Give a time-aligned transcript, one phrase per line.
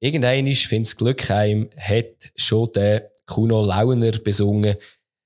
[0.00, 4.76] irgendein Finds Glückheim hat schon den Kuno Launer besungen.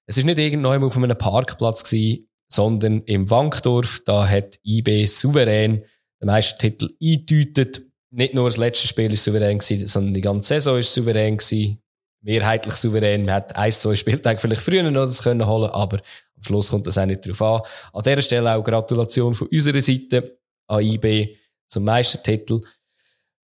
[0.06, 4.02] Es ist nicht irgendwann auf einem Parkplatz gewesen, sondern im Wankdorf.
[4.04, 5.84] Da hat IB souverän
[6.20, 7.82] den Meistertitel eingedeutet.
[8.10, 11.80] Nicht nur das letzte Spiel ist souverän gewesen, sondern die ganze Saison ist souverän gewesen.
[12.20, 13.24] Mehrheitlich souverän.
[13.24, 15.98] Man hat ein, zwei Spieltage vielleicht früher noch das können holen, aber
[16.36, 17.60] am Schluss kommt das auch nicht drauf an.
[17.92, 21.36] An dieser Stelle auch Gratulation von unserer Seite an IB
[21.66, 22.60] zum Meistertitel.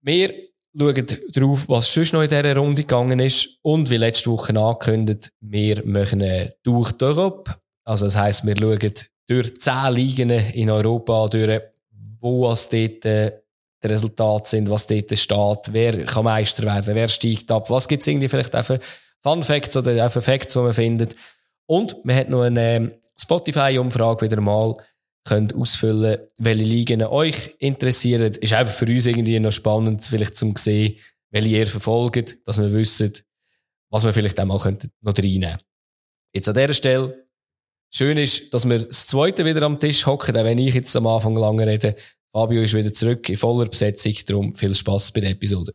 [0.02, 0.34] Wir
[0.78, 3.60] schauen drauf, was schon noch in dieser Runde gegangen ist.
[3.62, 6.24] Und wie letzte Woche angekündigt, wir machen
[6.64, 7.56] durch Europe.
[7.84, 8.92] Also, das heisst, wir schauen
[9.28, 11.62] durch zehn Ligen in Europa durch,
[12.20, 13.32] wo es dort äh,
[13.84, 18.08] die Resultate sind, was dort steht, wer kann Meister werden, wer steigt ab, was gibt's
[18.08, 18.80] irgendwie vielleicht auch für
[19.22, 21.16] Fun Facts oder für Facts, die man findet.
[21.66, 24.76] Und man hat noch eine ähm, Spotify-Umfrage wieder mal
[25.26, 28.34] könnt ausfüllen, welche Ligen euch interessieren.
[28.34, 30.98] Ist einfach für uns irgendwie noch spannend, vielleicht zum sehen,
[31.32, 33.12] welche ihr verfolgt, dass wir wissen,
[33.90, 35.58] was wir vielleicht auch mal könnten noch reinnehmen.
[36.34, 37.28] Jetzt an dieser Stelle,
[37.94, 41.08] schön ist, dass wir das zweite wieder am Tisch hocken, auch wenn ich jetzt am
[41.08, 41.96] Anfang lange rede.
[42.32, 45.74] Fabio ist wieder zurück in voller Besetzung, darum viel Spaß bei der Episode.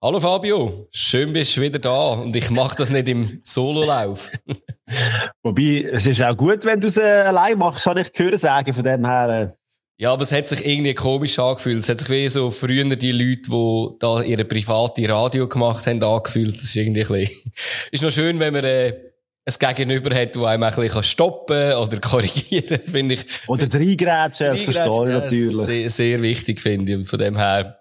[0.00, 4.30] Hallo Fabio, schön bist du wieder da und ich mache das nicht im Sololauf.
[5.42, 8.72] Wobei, es ist auch gut, wenn du es äh, allein machst, kann ich hören sagen,
[8.72, 9.50] von dem her.
[9.50, 9.54] Äh.
[10.00, 11.80] Ja, aber es hat sich irgendwie komisch angefühlt.
[11.80, 16.00] Es hat sich wie so früher die Leute, die da ihre private Radio gemacht haben,
[16.00, 16.54] angefühlt.
[16.54, 17.52] Das ist irgendwie ein bisschen,
[17.90, 18.94] ist noch schön, wenn man, äh,
[19.46, 23.26] ein Gegenüber hat, der einem ein bisschen stoppen oder korrigieren kann, finde ich.
[23.48, 25.56] Oder reingrätschen, das verstehe ich natürlich.
[25.56, 26.98] Sehr, sehr wichtig, finde ich.
[26.98, 27.80] Und von dem her,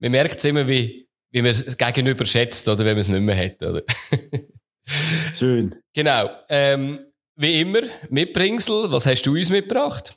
[0.00, 1.01] man merkt es immer, wie,
[1.32, 3.62] wie man es gegenüber schätzt oder wenn man es nicht mehr hat.
[3.62, 3.82] Oder?
[5.38, 5.74] Schön.
[5.94, 6.30] Genau.
[6.48, 7.00] Ähm,
[7.36, 7.80] wie immer,
[8.10, 10.16] Mitbringsel, was hast du uns mitgebracht?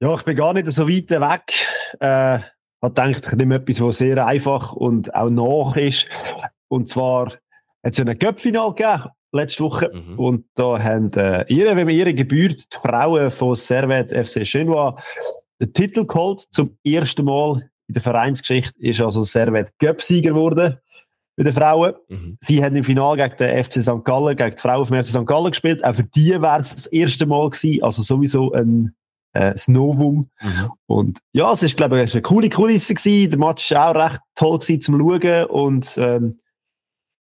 [0.00, 1.54] Ja, ich bin gar nicht so weit weg.
[2.00, 6.08] Äh, ich gedacht, ich nehme etwas, was sehr einfach und auch nach ist.
[6.68, 7.26] Und zwar
[7.82, 9.90] hat es ja ein Cup-Final gegeben, letzte Woche.
[9.94, 10.18] Mhm.
[10.18, 14.96] Und da haben äh, ihre, wenn man ihre gebührt, die Frauen von Servet FC Chenois
[15.60, 20.78] den Titel geholt, zum ersten Mal in der Vereinsgeschichte ist also Servet Cup-Sieger geworden
[21.36, 21.94] bei den Frauen.
[22.08, 22.38] Mhm.
[22.40, 24.04] Sie haben im Finale gegen den FC St.
[24.04, 25.26] Gallen, gegen die Frauen vom FC St.
[25.26, 25.84] Gallen gespielt.
[25.84, 27.82] Auch für die wäre es das erste Mal gewesen.
[27.82, 28.94] Also sowieso ein,
[29.34, 30.28] äh, Novum.
[30.40, 30.70] Mhm.
[30.86, 33.30] Und ja, es ist, glaube ich, eine coole Kulisse gewesen.
[33.30, 35.44] Der Match war auch recht toll gewesen zum Schauen.
[35.46, 36.40] Und ähm,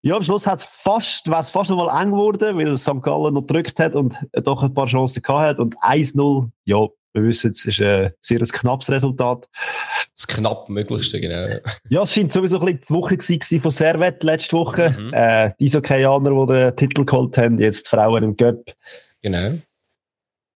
[0.03, 3.03] ja, am Schluss hat es fast, es fast noch mal eng geworden, weil St.
[3.03, 5.59] Gallen noch gedrückt hat und doch ein paar Chancen gehabt hat.
[5.59, 9.49] Und 1-0, ja, wir wissen, es ist ein sehr ein knappes Resultat.
[10.15, 11.61] Das knapp möglichste, genau.
[11.89, 14.91] Ja, es scheint sowieso ein bisschen die Woche gewesen von Servet letzte Woche.
[14.91, 15.13] Mhm.
[15.13, 18.73] Äh, die Isokaianer, die den Titel geholt haben, jetzt die Frauen im Göpp.
[19.23, 19.59] Genau.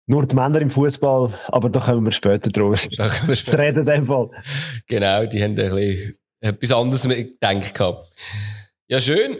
[0.06, 2.86] Nur die Männer im Fußball, aber da kommen wir später drauf.
[2.96, 3.58] Da können wir später.
[3.58, 4.30] reden Fall.
[4.88, 7.78] Genau, die haben ein bisschen etwas anderes gedacht
[8.88, 9.38] Ja, schön.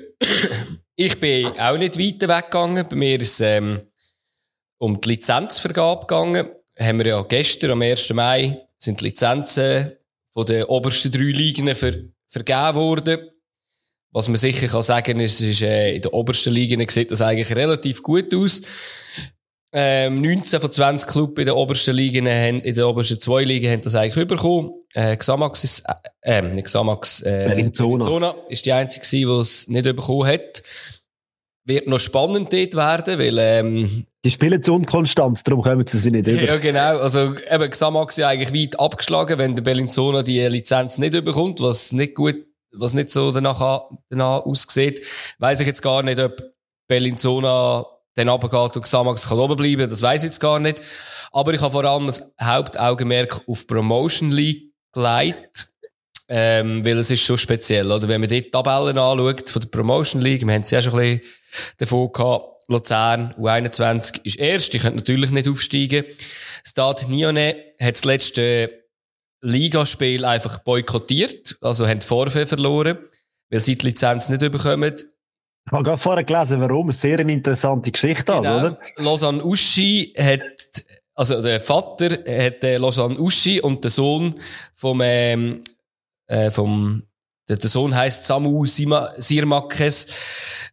[0.95, 2.87] Ich bin auch nicht weiter weggegangen.
[2.89, 3.83] Bei mir ist es ähm,
[4.79, 6.49] um die Lizenzvergabe gegangen
[6.83, 8.11] haben wir ja gestern, am 1.
[8.11, 9.93] Mai, sind die Lizenzen
[10.33, 11.95] von den obersten drei Ligen ver
[12.27, 13.31] vergeben worden.
[14.11, 17.55] Was man sicher kann sagen ist, ist äh, in den obersten Ligen sieht das eigentlich
[17.55, 18.63] relativ gut aus.
[19.75, 23.71] Ähm, 19 von 20 Clubs in den obersten Ligen haben, in den obersten zwei Ligen
[23.71, 24.73] haben das eigentlich überkommen.
[24.93, 25.85] Äh, Xamax ist,
[26.21, 30.63] äh, äh nicht Xamax, äh, Bellinzona ist die einzige die es nicht überkommen hat.
[31.65, 36.27] Wird noch spannend dort werden, weil, ähm, die spielen zu unkonstant, darum kommen sie nicht
[36.27, 36.43] über.
[36.43, 36.99] Ja, genau.
[36.99, 41.93] Also, eben, Xamax ja eigentlich weit abgeschlagen, wenn der Bellinzona die Lizenz nicht überkommt, was
[41.93, 42.37] nicht gut,
[42.73, 45.05] was nicht so danach, danach aussieht.
[45.39, 46.41] Weiss ich jetzt gar nicht, ob
[46.89, 50.83] Bellinzona dann runtergeht und Xamax kann oben bleiben, das weiss ich jetzt gar nicht.
[51.33, 55.72] Aber ich habe vor allem das Hauptaugenmerk auf Promotion League gelegt.
[56.35, 58.09] Ähm, weil es ist schon speziell, oder?
[58.09, 61.19] Wenn man die Tabellen anschaut von der Promotion League, wir haben es ja schon ein
[61.19, 61.33] bisschen
[61.77, 66.07] davon gehabt, Luzern U21 ist erst, die können natürlich nicht aufsteigen.
[66.65, 68.71] Stade Nione hat das letzte
[69.43, 72.97] Ligaspiel einfach boykottiert, also haben Vorfälle verloren,
[73.51, 74.95] weil sie die Lizenz nicht bekommen.
[75.67, 76.91] Ich habe gerade vorher gelesen, warum.
[76.93, 78.59] Sehr eine interessante Geschichte, genau.
[78.59, 78.79] oder?
[78.97, 80.41] Lausanne Uschi hat,
[81.15, 84.35] also der Vater hat äh, Lausanne Uschi und der Sohn
[84.73, 85.63] vom, ähm,
[86.27, 87.05] äh, vom,
[87.49, 90.07] der, der Sohn heißt Samu Sirmakes,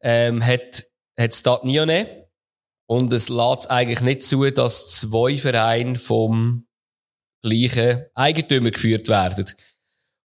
[0.02, 0.84] ähm, hat
[1.20, 2.06] hat dort nie
[2.88, 6.66] Und es lässt eigentlich nicht zu, dass zwei Vereine vom
[7.44, 9.46] gleichen Eigentümer geführt werden.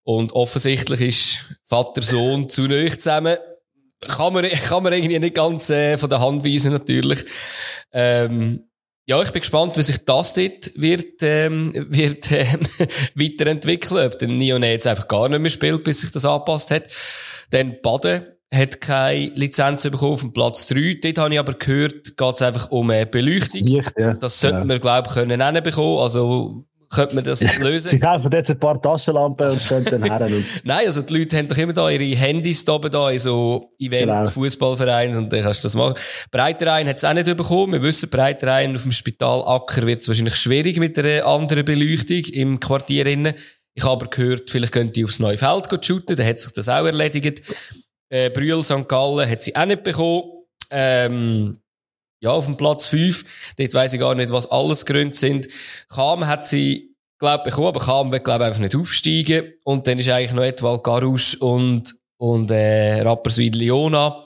[0.03, 3.37] Und offensichtlich ist Vater-Sohn zu neu zusammen.
[4.01, 7.25] Kann man, kann man irgendwie nicht ganz äh, von der Hand weisen, natürlich.
[7.91, 8.69] Ähm,
[9.07, 12.47] ja, ich bin gespannt, wie sich das dort wird, ähm, wird äh,
[13.13, 14.05] weiterentwickeln.
[14.07, 16.83] Ob der Nione jetzt einfach gar nicht mehr spielt, bis sich das angepasst hat.
[17.51, 20.99] Dann Baden hat keine Lizenz bekommen auf dem Platz 3.
[21.03, 23.61] Dort habe ich aber gehört, geht es einfach um eine Beleuchtung.
[23.61, 24.13] Licht, ja.
[24.13, 24.65] Das sollte ja.
[24.65, 25.99] man, glaube ich, können bekommen.
[25.99, 27.91] Also, könnte man das lösen?
[27.91, 30.27] Sie kaufen jetzt ein paar Taschenlampen und stellen dann her.
[30.63, 33.69] Nein, also die Leute haben doch immer da ihre Handys da oben da in so
[33.79, 34.25] Event, genau.
[34.25, 35.95] Fußballvereinen und dann kannst du das machen.
[36.31, 37.73] Breiterein hat es auch nicht bekommen.
[37.73, 42.23] Wir wissen, Breiterein auf dem Spital Acker wird es wahrscheinlich schwierig mit einer anderen Beleuchtung
[42.33, 43.33] im Quartier innen.
[43.73, 46.69] Ich habe aber gehört, vielleicht könnte die aufs neue Feld shooten, dann hat sich das
[46.69, 47.41] auch erledigt.
[48.09, 48.87] Äh, Brühl St.
[48.87, 50.23] Gallen hat sie auch nicht bekommen.
[50.71, 51.59] Ähm,
[52.25, 53.23] ja, auf dem Platz 5.
[53.57, 55.47] Dort weiss ich gar nicht, was alles Gründe sind.
[55.89, 59.53] Kam hat sie, glaube ich, bekommen, aber Kam wird, glaube ich, einfach nicht aufsteigen.
[59.63, 64.23] Und dann ist eigentlich noch etwa Garusch und, und, äh, Rapperswil Liona.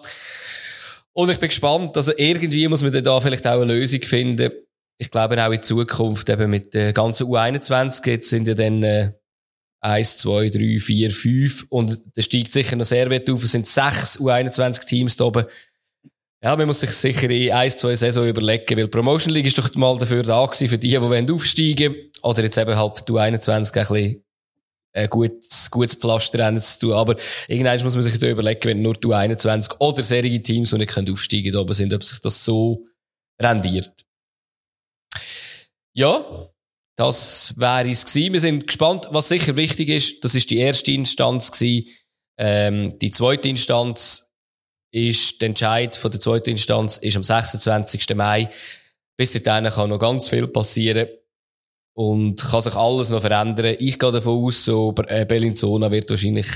[1.14, 1.96] Und ich bin gespannt.
[1.98, 4.52] Also irgendwie muss man da vielleicht auch eine Lösung finden.
[4.98, 9.12] Ich glaube auch in Zukunft eben mit der ganzen U21 jetzt sind ja dann, äh,
[9.82, 13.44] eins, zwei, drei, vier, fünf und da steigt sicher noch sehr weit auf.
[13.44, 15.46] Es sind sechs U21 Teams da oben.
[16.42, 19.74] Ja, man muss sich sicher in ein, zwei Saison überlegen, weil Promotion League ist doch
[19.76, 23.76] mal dafür da gewesen, für die, die wollen aufsteigen Oder jetzt eben halt du 21
[23.76, 24.24] ein bisschen
[24.94, 26.94] ein gutes, gutes Pflaster zu tun.
[26.94, 30.78] Aber irgendwann muss man sich da überlegen, wenn nur du 21 oder serige Teams, die
[30.78, 32.86] nicht aufsteigen können, sind, ob sich das so
[33.42, 33.92] rendiert.
[35.94, 36.50] Ja,
[36.96, 38.34] das wäre es gewesen.
[38.34, 39.08] Wir sind gespannt.
[39.12, 41.88] Was sicher wichtig ist, das ist die erste Instanz gewesen.
[42.38, 44.29] Ähm, die zweite Instanz
[44.92, 48.16] ist der Entscheid von der zweiten Instanz ist am 26.
[48.16, 48.50] Mai.
[49.18, 51.08] Bis dahin kann noch ganz viel passieren.
[51.94, 53.76] Und kann sich alles noch verändern.
[53.78, 56.48] Ich gehe davon aus, so äh, Bellinzona wird wahrscheinlich,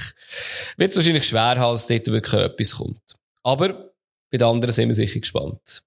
[0.78, 3.02] wird wahrscheinlich schwer haben, dass dort wirklich etwas kommt.
[3.44, 3.92] Aber
[4.32, 5.84] bei den anderen sind wir sicher gespannt.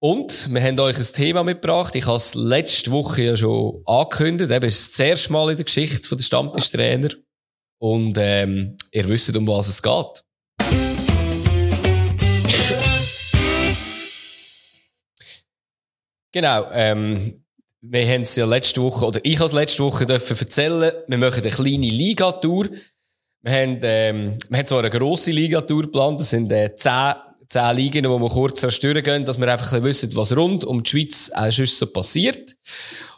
[0.00, 1.96] Und wir haben euch ein Thema mitgebracht.
[1.96, 4.52] Ich habe es letzte Woche ja schon angekündigt.
[4.52, 7.08] Eben ist das erste Mal in der Geschichte der Stammtischtrainer.
[7.80, 10.97] Und ähm, ihr wisst, um was es geht.
[16.32, 17.42] Genau, ähm,
[17.80, 21.18] wir haben es ja letzte Woche, oder ich habe es letzte Woche dürfen erzählen, wir
[21.18, 22.68] machen eine kleine Ligatour.
[23.40, 27.14] Wir haben, ähm, wir haben zwar eine grosse Ligatour geplant, das sind äh, zehn,
[27.48, 30.82] zehn Ligen, wo wir kurz durchgehen, dass wir einfach ein bisschen wissen, was rund um
[30.82, 32.56] die Schweiz auch schon so passiert.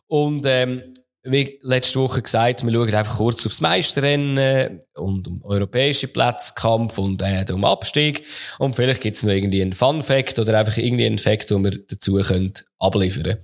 [0.07, 6.09] Und ähm, wie letzte Woche gesagt, wir schauen einfach kurz aufs Meisterrennen und um europäische
[6.09, 8.25] Platzkampf und äh, um Abstieg.
[8.59, 12.15] Und vielleicht gibt's noch irgendwie einen Fun-Fact oder einfach irgendwie einen Fact, den wir dazu
[12.15, 13.37] können abliefern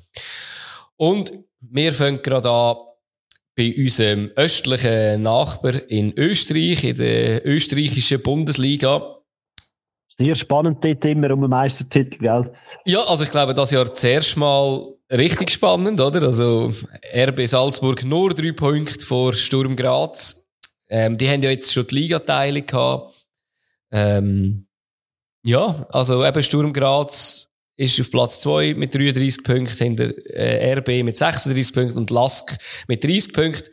[0.97, 2.77] Und wir fangen gerade an
[3.57, 9.17] bei unserem östlichen Nachbar in Österreich, in der österreichischen Bundesliga.
[10.19, 12.53] Sehr spannend dort immer um den Meistertitel, gell?
[12.85, 16.23] Ja, also ich glaube, das Jahr zuerst mal richtig spannend, oder?
[16.23, 16.73] Also,
[17.15, 20.47] RB Salzburg nur drei Punkte vor Sturm Graz.
[20.89, 23.15] Ähm, die haben ja jetzt schon die Ligateile gehabt.
[23.91, 24.67] Ähm,
[25.45, 31.05] ja, also eben Sturm Graz ist auf Platz zwei mit 33 Punkten, hinter äh, RB
[31.05, 32.59] mit 36 Punkten und Lask
[32.89, 33.71] mit 30 Punkten.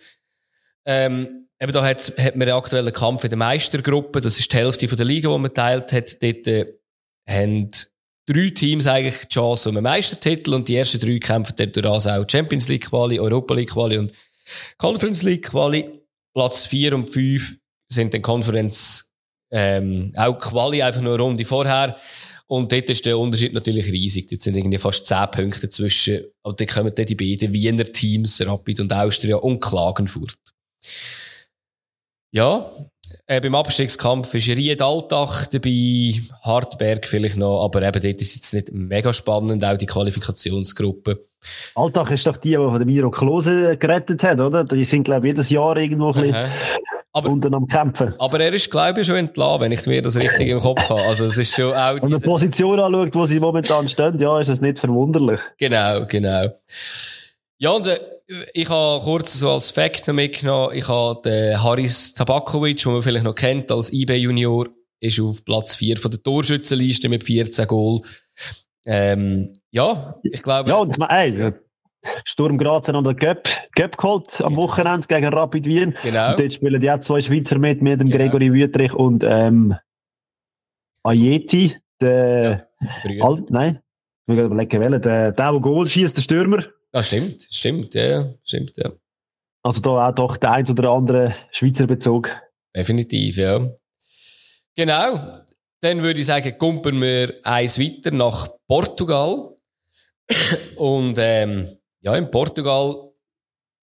[0.85, 4.57] Ähm, eben da hat, hat man einen aktuellen Kampf in der Meistergruppe, das ist die
[4.57, 6.21] Hälfte von der Liga, die man teilt hat.
[6.21, 6.73] Dort äh,
[7.27, 7.71] haben
[8.25, 11.85] drei Teams eigentlich die Chance um einen Meistertitel und die ersten drei kämpfen dann durch
[11.85, 14.11] auch Champions League Quali, Europa League Quali und
[14.77, 15.99] Conference League Quali.
[16.35, 17.57] Platz vier und fünf
[17.91, 19.11] sind dann Conference
[19.51, 21.97] ähm, auch Quali einfach nur eine Runde vorher.
[22.47, 24.27] Und dort ist der Unterschied natürlich riesig.
[24.27, 26.25] Dort sind irgendwie fast zehn Punkte zwischen.
[26.41, 30.37] Und dann kommen dann die beiden Wiener Teams, Rapid und Austria und Klagenfurt.
[32.31, 32.69] Ja,
[33.27, 38.35] äh, beim Abstiegskampf ist Ried Alltag dabei, Hartberg vielleicht noch, aber eben dort ist es
[38.35, 41.25] jetzt nicht mega spannend, auch die Qualifikationsgruppe.
[41.75, 44.63] Alltag ist doch die, die von Miro Klose gerettet hat, oder?
[44.63, 46.51] Die sind, glaube ich, jedes Jahr irgendwo ein bisschen
[47.13, 48.13] aber, unten am Kämpfen.
[48.17, 51.03] Aber er ist, glaube ich, schon entlassen, wenn ich mir das richtig im Kopf habe.
[51.03, 51.95] Also es ist schon auch...
[52.01, 55.39] Wenn man die Position anschaut, wo sie momentan stehen, ja, ist es nicht verwunderlich.
[55.57, 56.47] Genau, genau.
[57.59, 57.99] Ja, und äh,
[58.53, 63.25] ich habe kurz so als Fact mitgenommen, ich habe den Haris Tabakovic, den man vielleicht
[63.25, 68.01] noch kennt als IB Junior, ist auf Platz 4 von der Torschützenliste mit 14 Goal.
[68.85, 70.69] Ähm, ja, ich glaube...
[70.69, 71.53] Ja, und ich meine, ey,
[72.25, 75.95] Sturm Graz Göpp, Göpp geholt am Wochenende gegen Rapid Wien.
[76.03, 76.31] Genau.
[76.31, 78.25] Und dort spielen ja zwei Schweizer mit, mit dem genau.
[78.25, 79.75] Gregory Wüttrich und ähm,
[81.03, 82.69] Ayeti, der...
[83.05, 83.79] Ja, Alt, nein,
[84.27, 84.81] ich will überlegen.
[84.81, 86.63] Der, der, der Goal schießt, der Stürmer.
[86.93, 88.91] Ja, stimmt, stimmt, ja, stimmt, ja.
[89.63, 92.29] Also da auch doch der ein oder andere Schweizer Bezug.
[92.75, 93.73] Definitiv, ja.
[94.75, 95.31] Genau.
[95.81, 99.55] Dann würde ich sagen, kumpen wir eins weiter nach Portugal.
[100.75, 103.11] Und ähm, ja, in Portugal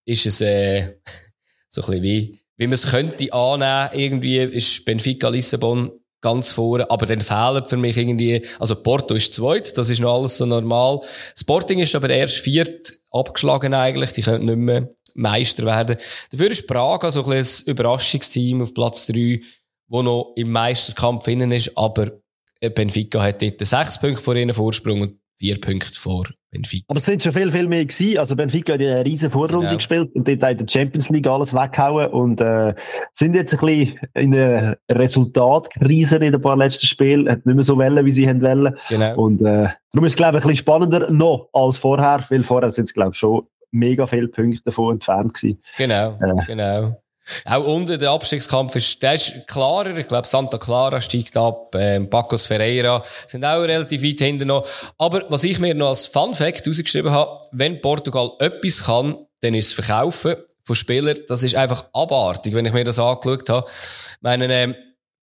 [0.07, 0.97] ist es äh,
[1.69, 3.91] so ein bisschen wie, wie man es könnte annehmen.
[3.93, 9.35] Irgendwie ist Benfica Lissabon ganz vorne, aber dann fehlen für mich irgendwie, also Porto ist
[9.35, 11.01] zweit, das ist noch alles so normal.
[11.37, 15.97] Sporting ist aber erst viert abgeschlagen eigentlich, die können nicht mehr Meister werden.
[16.31, 19.41] Dafür ist Praga so ein, ein Überraschungsteam auf Platz 3,
[19.89, 22.13] wo noch im Meisterkampf innen ist, aber
[22.61, 26.85] Benfica hat dort sechs Punkte vor ihnen Vorsprung und vier Punkte vor Benfica.
[26.89, 28.19] Aber es sind schon viel, viel mehr gewesen.
[28.19, 29.77] Also Benfica hat eine riesen Vorrunde genau.
[29.77, 32.75] gespielt und dort hat die Champions League alles weggehauen und äh,
[33.13, 37.27] sind jetzt ein bisschen in einer Resultatkrise in ein paar letzten Spielen.
[37.27, 38.77] Hat nicht mehr so wollen, wie sie haben wollen.
[38.91, 39.17] Genau.
[39.17, 42.69] Und äh, darum ist es, glaube ich, ein bisschen spannender noch als vorher, weil vorher
[42.69, 45.59] sind es, glaube ich, schon mega viele Punkte davon entfernt gewesen.
[45.79, 46.45] Genau, äh.
[46.47, 47.01] genau.
[47.45, 49.97] Auch unter der Abstiegskampf ist, der ist klarer.
[49.97, 54.67] Ich glaube, Santa Clara steigt ab, ähm, Pacos Ferreira sind auch relativ weit hinten noch.
[54.99, 59.55] Aber was ich mir noch als Fun Fact rausgeschrieben habe, wenn Portugal etwas kann, dann
[59.55, 61.19] ist es Verkaufen von Spielern.
[61.29, 63.67] Das ist einfach abartig, wenn ich mir das angeschaut habe.
[63.69, 64.75] Ich meine, ähm,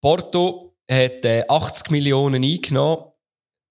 [0.01, 3.05] Porto hat äh, 80 Millionen eingenommen.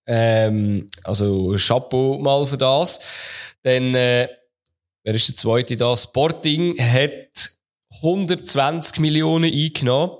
[0.06, 3.00] Ähm, also Chapeau mal für das.
[3.62, 4.28] Dann, äh,
[5.02, 5.96] wer ist der zweite da?
[5.96, 7.50] Sporting hat
[8.02, 10.12] 120 Millionen eingenommen.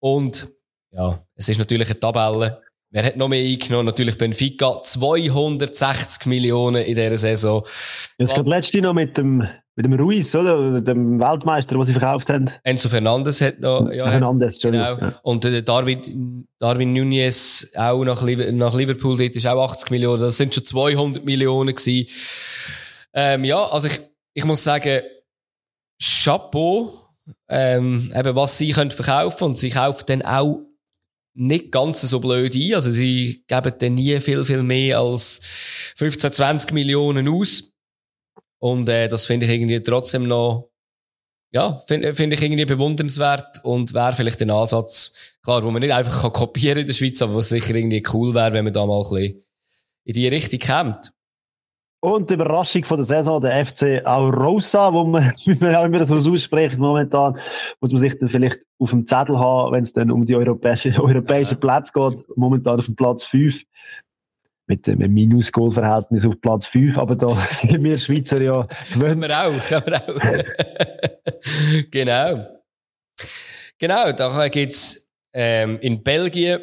[0.00, 0.48] Und
[0.90, 2.60] ja, es ist natürlich eine Tabelle.
[2.90, 3.86] Wer hat noch mehr eingenommen?
[3.86, 4.82] Natürlich Benfica.
[4.82, 7.64] 260 Millionen in dieser Saison.
[8.18, 10.82] Jetzt gerade letzte noch mit dem, mit dem Ruiz, oder?
[10.82, 12.50] Dem Weltmeister, den sie verkauft haben.
[12.64, 14.10] Enzo Fernandes hat noch, ja.
[14.10, 14.98] Fernandes, genau.
[14.98, 15.18] Ja.
[15.22, 20.20] Und äh, Darwin, Darwin Nunez auch nach, nach Liverpool, dort ist auch 80 Millionen.
[20.20, 22.10] Das sind schon 200 Millionen gewesen.
[23.14, 24.00] Ähm, ja, also ich,
[24.34, 25.00] ich muss sagen,
[25.98, 27.01] Chapeau
[27.48, 30.60] ähm, eben was sie können verkaufen und sie kaufen dann auch
[31.34, 32.74] nicht ganz so blöd ein.
[32.74, 35.40] Also sie geben dann nie viel, viel mehr als
[35.96, 37.72] 15, 20 Millionen aus.
[38.58, 40.70] Und äh, das finde ich irgendwie trotzdem noch,
[41.54, 45.12] ja, finde find ich irgendwie bewundernswert und wäre vielleicht ein Ansatz,
[45.42, 48.34] klar, wo man nicht einfach kann kopieren in der Schweiz, aber was sicher irgendwie cool
[48.34, 49.42] wäre, wenn man da mal ein bisschen
[50.04, 51.12] in die Richtung kommt.
[52.04, 56.04] Und die Überraschung von der Saison, der FC Aurosa, wo man, wie man auch immer
[56.04, 57.38] so ausspricht momentan,
[57.80, 60.98] muss man sich dann vielleicht auf dem Zettel haben, wenn es dann um die europäischen
[60.98, 62.36] europäische Plätze geht.
[62.36, 63.62] Momentan auf dem Platz 5.
[64.66, 66.98] Mit einem Minus-Goal-Verhältnis auf Platz 5.
[66.98, 69.20] Aber da sind wir Schweizer ja gewöhnt.
[69.20, 71.84] Können wir auch, können wir auch.
[71.90, 72.46] genau.
[73.78, 76.60] Genau, da gibt's ähm, in Belgien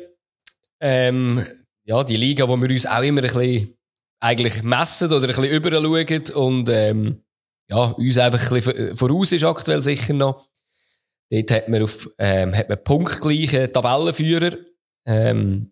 [0.82, 1.46] ähm,
[1.86, 3.79] ja, die Liga, wo wir uns auch immer ein bisschen
[4.20, 7.24] eigentlich messen oder ein bisschen überall schauen und ähm,
[7.70, 10.48] ja, uns einfach ein bisschen voraus ist aktuell sicher noch.
[11.30, 14.58] Dort hat man auf, ähm, hat man punktgleiche Tabellenführer.
[15.06, 15.72] Ähm,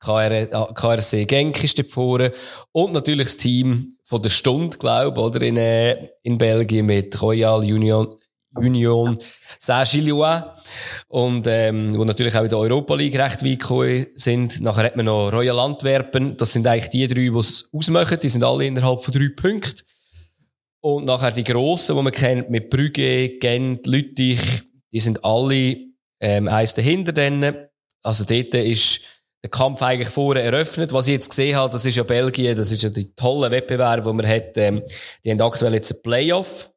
[0.00, 2.32] KR, KRC Genk ist dort vorne.
[2.70, 7.20] Und natürlich das Team von der Stunde, glaube ich, oder, in, äh, in Belgien mit
[7.20, 8.14] Royal Union,
[8.58, 9.18] Union
[9.58, 10.54] Saint-Gillois.
[11.08, 14.60] Und, ähm, wo natürlich auch in der Europa League recht weit gekommen sind.
[14.60, 16.36] Nachher hat man noch Royal Antwerpen.
[16.36, 18.18] Das sind eigentlich die drei, die es ausmachen.
[18.22, 19.82] Die sind alle innerhalb von drei Punkten.
[20.80, 24.40] Und nachher die grossen, die man kennt, mit Brügge, Gent, Lüttich,
[24.92, 25.76] die sind alle,
[26.20, 27.56] ähm, eins dahinter denen.
[28.02, 29.00] Also dort ist
[29.42, 30.92] der Kampf eigentlich vorher eröffnet.
[30.92, 34.04] Was ich jetzt gesehen habe, das ist ja Belgien, das ist ja die tolle Wettbewerb,
[34.04, 34.82] wo man hat, ähm,
[35.24, 36.70] die haben aktuell jetzt ein Playoff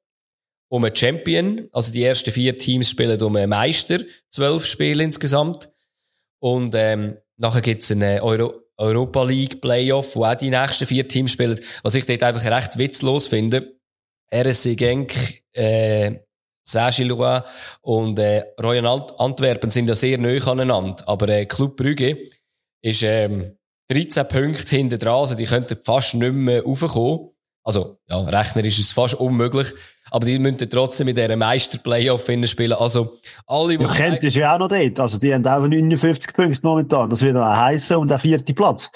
[0.71, 1.67] um einen Champion.
[1.73, 3.99] Also die ersten vier Teams spielen um einen Meister,
[4.29, 5.69] zwölf Spiele insgesamt.
[6.39, 11.33] Und ähm, nachher gibt's eine Euro Europa League Playoff, wo auch die nächsten vier Teams
[11.33, 11.59] spielen.
[11.83, 13.75] Was ich dort einfach recht witzlos finde.
[14.33, 15.13] RSC Genk,
[15.53, 16.15] äh,
[16.63, 17.43] Saint-Gillois
[17.81, 18.87] und äh, Royal
[19.19, 21.03] Antwerpen sind ja sehr neu aneinander.
[21.05, 22.29] Aber äh, Club Brügge
[22.81, 23.57] ist ähm,
[23.89, 27.31] 13 Punkte hinter dran, also die könnten fast nicht mehr raufkommen.
[27.63, 29.73] Also, ja, rechnerisch ist es fast unmöglich.
[30.11, 32.73] Aber die müssen trotzdem mit dieser Meister-Playoff spielen.
[32.73, 33.83] Also, alle, die.
[33.83, 34.99] Ja, Kent ist ja auch noch dort.
[34.99, 37.09] Also, die haben auch 59 Punkte momentan.
[37.09, 38.91] Das wird auch heissen und der vierte Platz.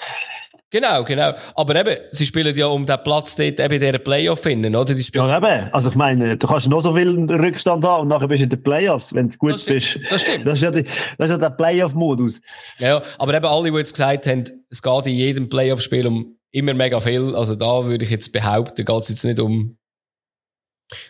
[0.70, 1.32] Genau, genau.
[1.54, 4.94] Aber eben, sie spielen ja um den Platz dort eben in dieser Playoff finden, oder?
[4.94, 5.72] Die ja, eben.
[5.72, 8.50] Also, ich meine, du kannst noch so viel Rückstand haben und nachher bist du in
[8.50, 9.98] den Playoffs, wenn du gut das bist.
[10.10, 10.46] Das stimmt.
[10.46, 12.42] Das ist ja, die, das ist ja der Playoff-Modus.
[12.78, 16.74] Ja, aber eben alle, die jetzt gesagt haben, es geht in jedem Playoff-Spiel um immer
[16.74, 17.34] mega viel.
[17.34, 19.78] Also da würde ich jetzt behaupten, geht es jetzt nicht um,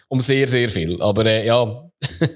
[0.08, 1.00] um sehr, sehr viel.
[1.00, 1.90] Aber äh, ja.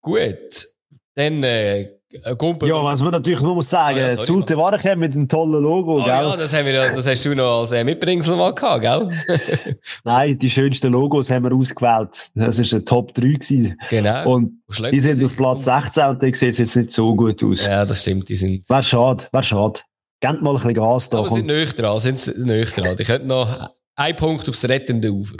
[0.00, 0.66] Gut.
[1.14, 1.98] Dann äh,
[2.38, 2.70] Kumpel.
[2.70, 6.00] Ja, was man natürlich nur muss sagen, ah, ja, Sulte Warenkamp mit einem tollen Logo,
[6.00, 6.06] oh, gell?
[6.06, 9.78] Ja, das, haben wir, das hast du noch als äh, Mitbringsel mal gehabt, gell?
[10.04, 12.30] Nein, die schönsten Logos haben wir ausgewählt.
[12.34, 13.78] Das war ein Top 3 gewesen.
[13.90, 14.32] Genau.
[14.32, 14.52] Und
[14.90, 17.66] die sind auf Platz 16 und die sehen jetzt nicht so gut aus.
[17.66, 18.68] Ja, das stimmt, die sind...
[18.70, 19.80] Wäre schade, wäre schade.
[20.20, 21.18] Gebt mal ein bisschen Gas da.
[21.18, 22.96] Aber sind nüchtern, sind nüchtern.
[22.98, 25.36] Ich hätte noch einen Punkt aufs rettende Ufer.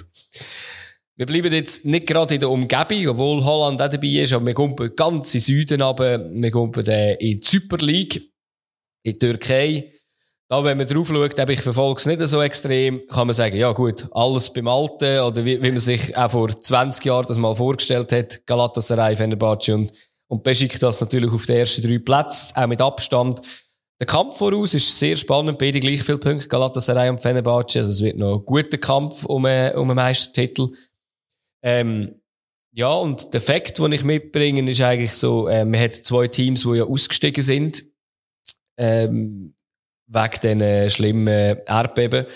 [1.16, 4.54] Wir bleiben jetzt nicht gerade in der Umgebung, obwohl Holland auch dabei ist, aber wir
[4.54, 6.28] kommen ganz in Süden runter.
[6.30, 8.16] Wir kommen in die Super League,
[9.02, 9.92] in die Türkei.
[10.48, 13.70] Da, wenn man drauf schaut, ich verfolge es nicht so extrem, kann man sagen, ja
[13.72, 17.54] gut, alles beim Alten, oder wie, wie man sich auch vor 20 Jahren das mal
[17.54, 19.92] vorgestellt hat, Galatasaray, Fenerbahce und,
[20.28, 23.42] und das natürlich auf den ersten drei Plätzen, auch mit Abstand.
[24.00, 28.00] Der Kampf voraus ist sehr spannend, beide gleich viele Punkte, Galatasaray und Fenerbahce, also es
[28.00, 30.68] wird noch ein guter Kampf um, einen, um einen Meistertitel.
[31.62, 32.20] Ähm,
[32.72, 36.62] ja, und der Fakt, den ich mitbringe, ist eigentlich so, äh, man hat zwei Teams,
[36.62, 37.84] die ja ausgestiegen sind,
[38.76, 39.54] ähm,
[40.06, 42.26] wegen diesen äh, schlimmen Erdbeben.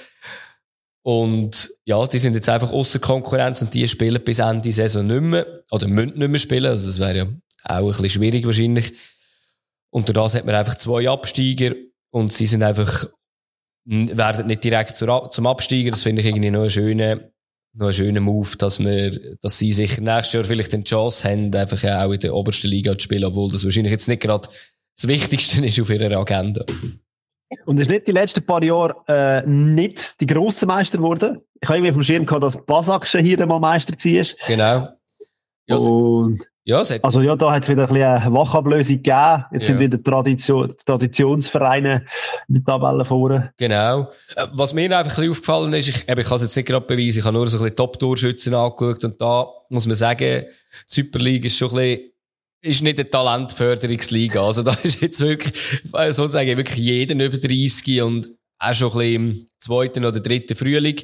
[1.04, 5.20] Und ja, die sind jetzt einfach außer Konkurrenz und die spielen bis Ende Saison nicht
[5.20, 7.26] mehr, oder müssen nicht mehr spielen, also das wäre ja
[7.64, 8.94] auch ein bisschen schwierig wahrscheinlich.
[9.92, 11.74] Und durch das hat man einfach zwei Absteiger
[12.10, 13.06] und sie sind einfach,
[13.84, 17.32] werden nicht direkt zum Absteiger, das finde ich irgendwie noch eine schöne,
[17.74, 21.54] noch ein schöner Move, dass wir, dass sie sich nächstes Jahr vielleicht die Chance haben,
[21.54, 24.48] einfach auch in der obersten Liga zu spielen, obwohl das wahrscheinlich jetzt nicht gerade
[24.96, 26.64] das Wichtigste ist auf ihrer Agenda.
[27.66, 31.42] Und ist nicht die letzten paar Jahre äh, nicht die grossen Meister geworden?
[31.60, 34.46] Ich habe irgendwie auf dem Schirm gehabt, dass Basak schon hier einmal Meister war.
[34.46, 34.88] Genau.
[35.66, 39.44] Ja, und ja, also ja, da hat es wieder ein bisschen eine Wachablösung gegeben.
[39.52, 39.66] Jetzt ja.
[39.66, 42.04] sind wieder Tradition, Traditionsvereine
[42.48, 43.52] in der Tabelle vorne.
[43.56, 44.10] Genau.
[44.36, 46.86] Äh, was mir einfach ein bisschen aufgefallen ist, ich, ich kann es jetzt nicht gerade
[46.86, 50.46] beweisen, ich habe nur so ein bisschen Top-Torschützen angeschaut und da muss man sagen, die
[50.86, 52.12] Super League ist schon ein bisschen
[52.64, 54.40] ist nicht eine Talentförderungsliga.
[54.40, 55.52] Also da ist jetzt wirklich,
[55.82, 58.28] sozusagen wirklich jeder über 30 und
[58.60, 61.00] auch schon ein bisschen im zweiten oder dritten Frühling.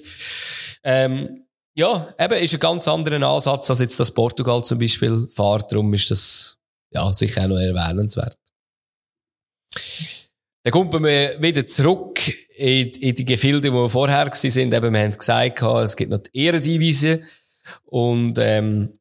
[0.84, 1.47] Ähm,
[1.78, 5.70] ja, eben ist ein ganz anderer Ansatz, als jetzt das Portugal zum Beispiel fährt.
[5.70, 6.58] Darum ist das,
[6.90, 8.36] ja, sicher auch noch erwähnenswert.
[10.64, 12.20] Dann kommen wir wieder zurück
[12.56, 14.74] in, in die Gefilde, wo wir vorher sind.
[14.74, 17.22] Eben, wir haben gesagt, es gibt noch die Ehrendivisie.
[17.84, 18.98] Und, ähm,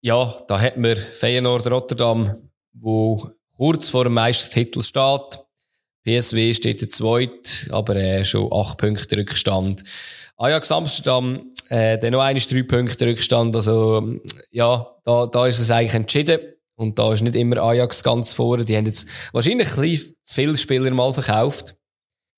[0.00, 5.40] ja, da hat man Feyenoord Rotterdam, wo kurz vor dem Meistertitel steht.
[6.04, 9.82] PSW steht der zweit, aber äh, schon acht Punkte Rückstand.
[10.42, 13.54] Ajax Amsterdam, äh, dann noch eines drei Punkte Rückstand.
[13.54, 14.16] Also,
[14.50, 16.40] ja, da, da ist es eigentlich entschieden.
[16.74, 18.64] Und da ist nicht immer Ajax ganz vorne.
[18.64, 21.76] Die haben jetzt wahrscheinlich ein bisschen zu viele Spieler mal verkauft.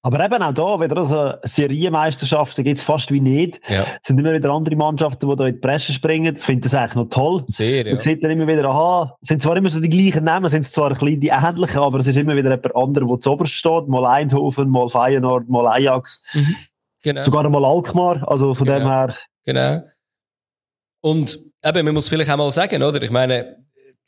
[0.02, 3.58] Aber eben auch da, wieder also Serienmeisterschaften gibt es fast wie nicht.
[3.70, 3.84] Ja.
[4.02, 6.34] Es sind immer wieder andere Mannschaften, die da in die Presse springen.
[6.36, 7.44] Ich finde das eigentlich noch toll.
[7.46, 7.92] Sehr, ja.
[7.94, 10.66] Man sieht dann immer wieder, aha, es sind zwar immer so die gleichen Namen, sind
[10.66, 13.54] zwar ein bisschen die ähnlichen, aber es ist immer wieder jemand anderer, der zu oberst
[13.54, 13.88] steht.
[13.88, 16.20] Mal Eindhoven, mal Feyenoord, mal Ajax.
[16.34, 16.54] Mhm.
[17.04, 17.22] Genau.
[17.22, 18.78] Sogar einmal Alkmaar, also von genau.
[18.78, 19.16] dem her.
[19.44, 19.82] Genau.
[21.02, 23.02] Und eben, man muss vielleicht auch mal sagen, oder?
[23.02, 23.58] Ich meine,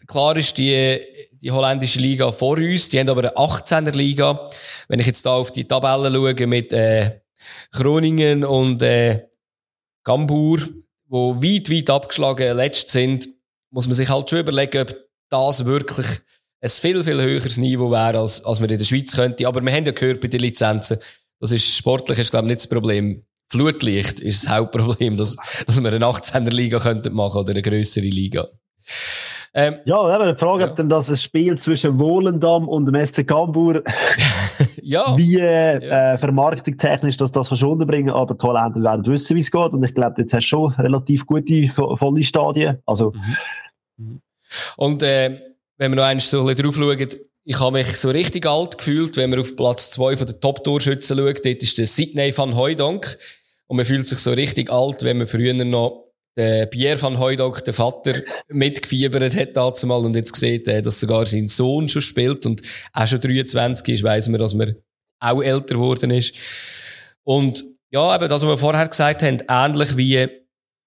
[0.06, 0.98] klar ist die,
[1.32, 4.48] die holländische Liga vor uns, die haben aber eine 18er Liga.
[4.88, 7.20] Wenn ich jetzt da auf die Tabelle schaue mit äh,
[7.72, 9.26] Groningen und äh,
[10.02, 10.60] Gambur,
[11.06, 13.28] wo weit, weit abgeschlagen letzt sind,
[13.70, 14.96] muss man sich halt schon überlegen, ob
[15.28, 16.06] das wirklich
[16.62, 19.46] ein viel, viel höheres Niveau wäre, als, als man in der Schweiz könnte.
[19.46, 20.98] Aber wir haben ja gehört bei den Lizenzen,
[21.40, 23.24] das ist sportlich, ist, glaube ich, nicht das Problem.
[23.48, 28.04] Flutlicht ist das Hauptproblem, dass, dass wir eine 18er Liga könnten machen oder eine größere
[28.04, 28.48] Liga.
[29.54, 30.70] Ähm, ja, aber die Frage, ja.
[30.70, 33.82] ob denn das ein Spiel zwischen Wohlendam und dem SC Cambuur,
[34.82, 35.16] ja.
[35.16, 36.12] wie äh, ja.
[36.12, 39.72] äh, vermarktungstechnisch das, das schon bringen, aber die Holländer werden wissen, wie es geht.
[39.72, 42.82] Und ich glaube, jetzt hast du schon relativ gute, volle Stadien.
[42.84, 43.12] Also.
[43.96, 44.04] Mhm.
[44.04, 44.20] mhm.
[44.76, 45.40] Und äh,
[45.78, 47.08] wenn wir noch eins so ein bisschen drauf schauen,
[47.48, 51.44] ich habe mich so richtig alt gefühlt, wenn man auf Platz zwei den Top-Torschützen schaut.
[51.44, 53.16] Dort ist der Sidney van Hooydonk.
[53.68, 57.64] Und man fühlt sich so richtig alt, wenn man früher noch den Pierre van Hooydonk,
[57.64, 62.46] der Vater, mitgefiebert hat dazu mal und jetzt sieht, dass sogar sein Sohn schon spielt
[62.46, 64.74] und auch schon 23 ist, weiss man, dass man
[65.20, 66.34] auch älter geworden ist.
[67.22, 70.28] Und ja, eben das, was wir vorher gesagt haben, ähnlich wie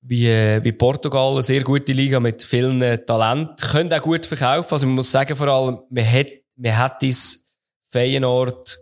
[0.02, 0.30] wie,
[0.63, 4.74] wie Portugal, eine sehr gute Liga mit vielen Talenten, können auch gut verkaufen.
[4.74, 6.28] Also man muss sagen, vor allem, man hat
[6.60, 7.45] man hat es
[7.89, 8.78] Feyenoord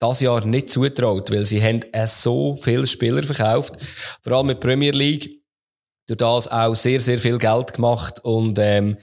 [0.00, 1.80] das Jahr nicht zutraut, weil sie haben
[2.22, 3.74] so viele Spieler verkauft,
[4.22, 5.42] vor allem mit Premier League,
[6.06, 8.98] durch das auch sehr, sehr viel Geld gemacht und ähm,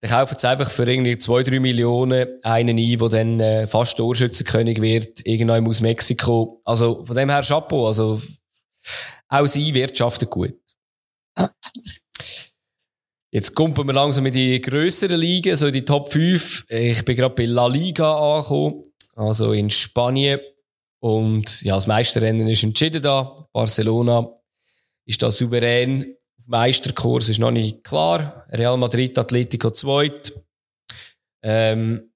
[0.00, 3.96] dann kaufen sie einfach für irgendwie zwei, drei Millionen einen ein, der dann äh, fast
[3.96, 6.60] Torschützenkönig wird, irgendwann aus Mexiko.
[6.64, 8.20] Also von dem her Chapeau, also
[9.28, 10.54] auch sie wirtschaften gut.
[13.36, 16.64] Jetzt kommen wir langsam in die grösseren Ligen, so in die Top 5.
[16.70, 18.80] Ich bin gerade bei La Liga angekommen,
[19.14, 20.40] also in Spanien.
[21.00, 23.36] Und ja, das Meisterrennen ist entschieden da.
[23.52, 24.26] Barcelona
[25.04, 26.16] ist da souverän.
[26.46, 28.46] Meisterkurs ist noch nicht klar.
[28.52, 30.32] Real Madrid, Atletico zweit.
[31.42, 32.10] Ähm,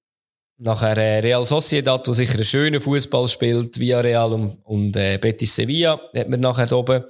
[0.57, 5.55] nachher äh, Real Sociedad, wo sicher einen schönen Fußball spielt, Villarreal und, und äh, Betis
[5.55, 7.03] Sevilla, hat man nachher oben.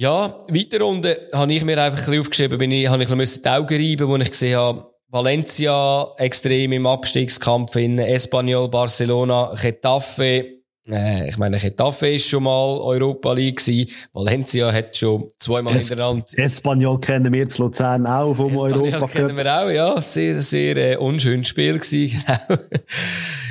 [0.00, 3.18] Ja, weiter unten habe ich mir einfach ein bisschen aufgeschrieben, bin ich, habe ich ein
[3.18, 9.54] bisschen die Augen reiben, wo ich gesehen habe, Valencia extrem im Abstiegskampf in Espanyol, Barcelona,
[9.60, 10.62] Getafe.
[10.88, 13.94] Äh, ich meine, Getafe ist schon mal Europa League gewesen.
[14.14, 16.24] Valencia hat schon zweimal es hintereinander.
[16.34, 20.00] Espanyol kennen wir zu Luzern auch vom Espanyol Europa kennen wir auch, ja.
[20.00, 22.60] Sehr, sehr äh, unschönes Spiel gewesen, genau.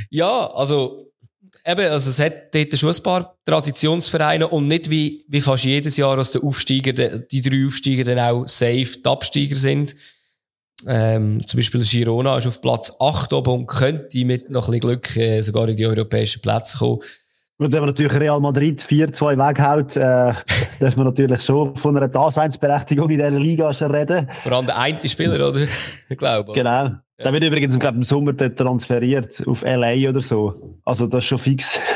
[0.10, 1.09] ja, also
[1.72, 5.98] eben, also es hat dort schon ein paar Traditionsvereine und nicht wie, wie fast jedes
[5.98, 9.96] Jahr, dass der Aufsteiger, die drei Aufsteiger dann auch safe die Absteiger sind.
[10.88, 14.80] Ähm, zum Beispiel Girona ist auf Platz 8 oben und könnte mit noch ein bisschen
[14.80, 17.00] Glück äh, sogar in die europäischen Plätze kommen.
[17.62, 20.34] Und wenn man natürlich Real Madrid 4-2 weghält, äh,
[20.80, 24.30] darf man natürlich schon von einer Daseinsberechtigung in dieser Liga schon reden.
[24.44, 25.60] Vor allem der eine Spieler, oder?
[26.10, 26.54] ich glaube.
[26.54, 26.70] Genau.
[26.70, 27.02] Ja.
[27.22, 30.80] Der wird übrigens, glaube im Sommer transferiert auf LA oder so.
[30.86, 31.80] Also das ist schon fix.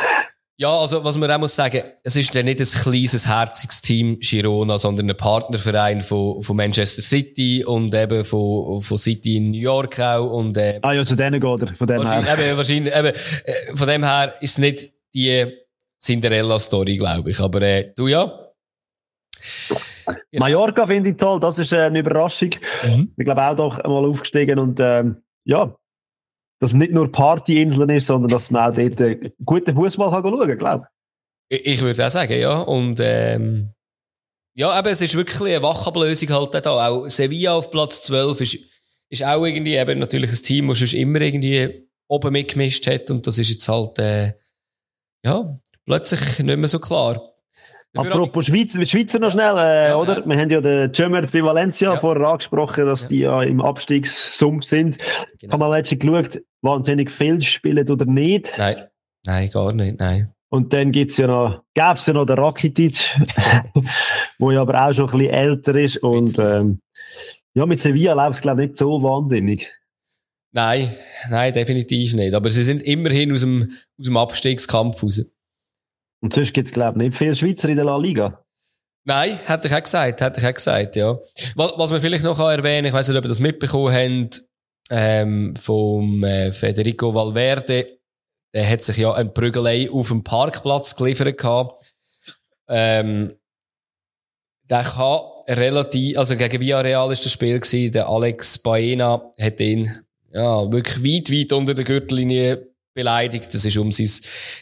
[0.56, 4.20] Ja, also was man auch muss sagen, es ist ja nicht ein kleines, herziges Team
[4.20, 9.58] Girona, sondern ein Partnerverein von, von Manchester City und eben von, von City in New
[9.58, 10.30] York auch.
[10.30, 12.48] Und, äh, ah ja, zu denen geht er, von dem wahrscheinlich, her.
[12.48, 15.52] Eben, wahrscheinlich, eben, äh, von dem her ist es nicht die
[16.02, 17.40] Cinderella-Story, glaube ich.
[17.40, 18.40] Aber äh, du ja?
[20.32, 20.40] Ja.
[20.40, 22.52] Mallorca finde ich toll, das ist äh, eine Überraschung.
[22.84, 23.14] Mhm.
[23.18, 25.76] Ich glaube auch doch mal aufgestiegen und ähm, ja,
[26.60, 30.24] dass es nicht nur Partyinseln ist, sondern dass man auch dort äh, guten Fußball kann
[30.24, 30.88] schauen, glaube
[31.50, 31.66] ich.
[31.66, 32.60] Ich würde auch sagen, ja.
[32.62, 33.74] Und ähm,
[34.56, 36.88] ja, aber es ist wirklich eine Wachablösung halt da.
[36.88, 38.58] Auch Sevilla auf Platz 12 ist,
[39.10, 43.26] ist auch irgendwie eben natürlich ein Team, das schon immer irgendwie oben mitgemischt hat und
[43.26, 44.34] das ist jetzt halt äh,
[45.24, 47.34] ja, plötzlich nicht mehr so klar.
[47.96, 50.20] Apropos Schweiz, Schweizer noch schnell, äh, ja, oder?
[50.20, 50.26] Ja.
[50.26, 52.00] Wir haben ja den Jömer bei Valencia ja.
[52.00, 54.98] vorher angesprochen, dass die ja im Abstiegssumpf sind.
[55.40, 55.54] Genau.
[55.54, 58.52] Haben wir letztens geschaut, wahnsinnig viel spielen oder nicht?
[58.58, 58.88] Nein,
[59.28, 60.34] nein, gar nicht, nein.
[60.50, 63.16] Und dann gibt's ja noch, gäb's ja noch den Rakitic,
[64.40, 66.80] wo ja aber auch schon ein bisschen älter ist und, ähm,
[67.56, 69.72] ja, mit Sevilla läuft es, glaube ich, nicht so wahnsinnig.
[70.54, 70.96] Nein,
[71.30, 72.34] nein, definitiv nicht.
[72.36, 75.26] Aber sie sind immerhin aus dem, aus dem Abstiegskampf raus.
[76.22, 78.46] Und sonst gibt es, glaube ich, nicht viele Schweizer in der La Liga.
[79.04, 81.20] Nein, hätte ich auch gesagt, hätte ich auch gesagt, ja.
[81.56, 84.44] Was, was wir vielleicht noch erwähnen ich weiß nicht, ob ihr das mitbekommen habt,
[84.90, 88.00] ähm, vom äh, Federico Valverde,
[88.54, 91.94] der hat sich ja ein Prügelei auf dem Parkplatz geliefert gehabt.
[92.70, 93.34] Ähm,
[94.70, 100.03] der kann relativ, also gegen Villarreal ist das Spiel gewesen, der Alex Baena hat ihn,
[100.34, 103.54] ja, wirklich weit, weit unter der Gürtellinie beleidigt.
[103.54, 104.10] Das ist um sein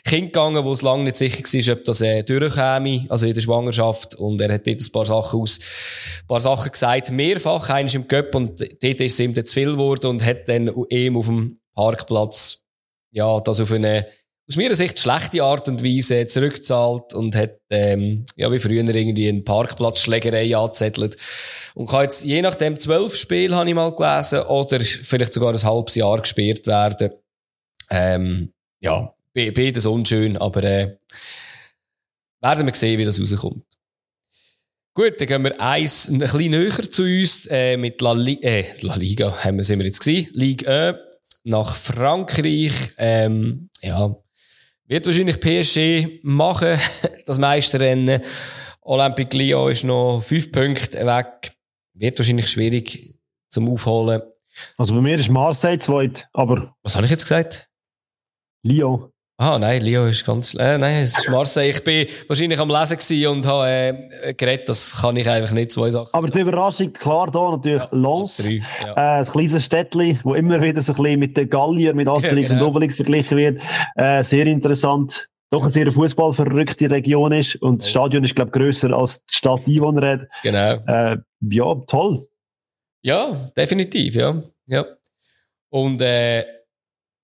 [0.03, 3.41] Kind gegangen, wo es lange nicht sicher war, ob das äh, durchkäme, also in der
[3.41, 4.15] Schwangerschaft.
[4.15, 8.07] Und er hat dort ein paar Sachen aus, ein paar Sachen gesagt, mehrfach, eines im
[8.07, 11.60] Göpp und dort ist es ihm zu viel geworden und hat dann ihm auf dem
[11.73, 12.63] Parkplatz,
[13.12, 14.07] ja, das auf eine,
[14.47, 19.30] aus meiner Sicht schlechte Art und Weise zurückgezahlt und hat, ähm, ja, wie früher irgendwie
[19.30, 21.15] eine Parkplatzschlägerei angezettelt.
[21.73, 25.63] Und kann jetzt, je nachdem, zwölf Spiele habe ich mal gelesen, oder vielleicht sogar ein
[25.63, 27.12] halbes Jahr gesperrt werden.
[27.89, 28.51] Ähm,
[28.82, 30.97] ja, beides unschön, aber äh,
[32.41, 33.63] werden wir sehen, wie das rauskommt.
[34.93, 38.65] Gut, dann gehen wir eins ein bisschen näher zu uns äh, mit La, Li äh,
[38.82, 40.97] La Liga, haben wir, sind wir jetzt gewesen, Ligue 1
[41.43, 42.73] nach Frankreich.
[42.97, 44.15] Ähm, ja,
[44.91, 46.77] wird wahrscheinlich PSG machen,
[47.25, 48.21] das Meisterrennen.
[48.82, 51.54] Olympique Lyon ist noch fünf Punkte weg.
[51.93, 54.21] Wird wahrscheinlich schwierig zum Aufholen.
[54.77, 56.75] Also bei mir ist Marseille zweit, aber...
[56.84, 57.69] Was habe ich jetzt gesagt?
[58.63, 59.11] Lyon.
[59.41, 61.71] Ah, nein, Lyon ist ganz, äh, nein, es ist Marseille.
[61.71, 65.89] Ich bin wahrscheinlich am Lesen und habe, äh, geredet, das kann ich einfach nicht, zwei
[65.89, 66.13] Sachen.
[66.13, 68.93] Aber die Überraschung, klar, da natürlich ja, Lens, ja.
[68.93, 72.51] äh, ein kleines Städtchen, wo immer wieder so ein bisschen mit den Gallier, mit Asterix
[72.51, 72.65] genau.
[72.65, 73.62] und Obelix verglichen wird.
[73.95, 75.27] Äh, sehr interessant.
[75.49, 79.34] Doch eine sehr fußballverrückte Region ist und das Stadion ist, glaube ich, grösser als die
[79.34, 80.21] Stadt Einwohner hat.
[80.43, 80.73] Genau.
[80.86, 81.17] Äh,
[81.49, 82.27] ja, toll.
[83.01, 84.39] Ja, definitiv, ja.
[84.67, 84.86] ja.
[85.71, 86.61] Und, äh,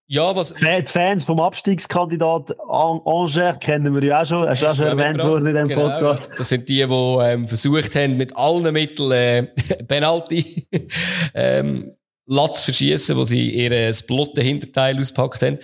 [0.07, 0.53] ja, was.
[0.53, 4.47] Die Fans vom Abstiegskandidat Angers kennen wir ja auch schon.
[4.47, 6.29] Hast du auch schon erwähnt worden in diesem genau, Podcast.
[6.37, 9.43] Das sind die, die ähm, versucht haben, mit allen Mitteln äh,
[9.87, 10.65] Penalty
[11.33, 11.91] ähm,
[12.25, 15.59] Latz verschießen, wo sie ihr äh, blotte Hinterteil auspackt haben.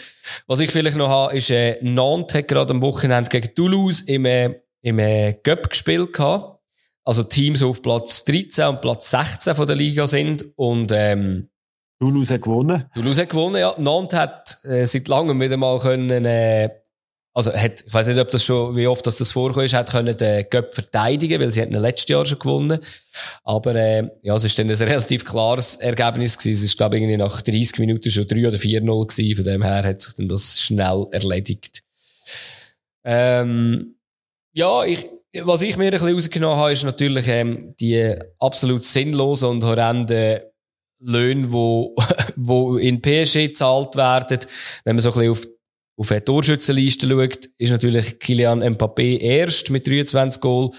[0.48, 4.26] Was ich vielleicht noch habe, ist, äh, Nantes hat gerade am Wochenende gegen Toulouse im,
[4.26, 6.60] äh, im äh, Göpp gespielt gehabt.
[7.06, 11.50] also Teams auf Platz 13 und Platz 16 von der Liga sind und ähm,
[12.04, 12.86] Toulouse hat gewonnen.
[12.94, 13.76] Toulouse hat gewonnen, ja.
[13.78, 16.70] Nantes hat äh, seit langem wieder mal können äh,
[17.36, 19.90] also hat, ich weiß nicht, ob das schon, wie oft das, das vorgekommen ist, hat
[19.90, 22.80] können den Göpp verteidigen, weil sie hatten letztes Jahr schon gewonnen.
[23.44, 26.60] Aber, äh, ja, es ist dann ein relativ klares Ergebnis gewesen.
[26.60, 29.36] Es ist, glaube ich, nach 30 Minuten schon 3 oder 4-0 gewesen.
[29.36, 31.82] Von dem her hat sich dann das schnell erledigt.
[33.04, 33.96] Ähm,
[34.54, 35.10] ja, ich,
[35.42, 40.42] was ich mir ein bisschen rausgenommen habe, ist natürlich, ähm, die absolut sinnlosen und horrenden
[41.04, 41.96] Löhne, wo,
[42.36, 44.40] wo in PSG gezahlt werden.
[44.84, 45.48] Wenn man so ein bisschen auf
[45.98, 50.72] auf eine Torschützenliste schaut, ist natürlich Kilian Mbappé erst mit 23 Goal.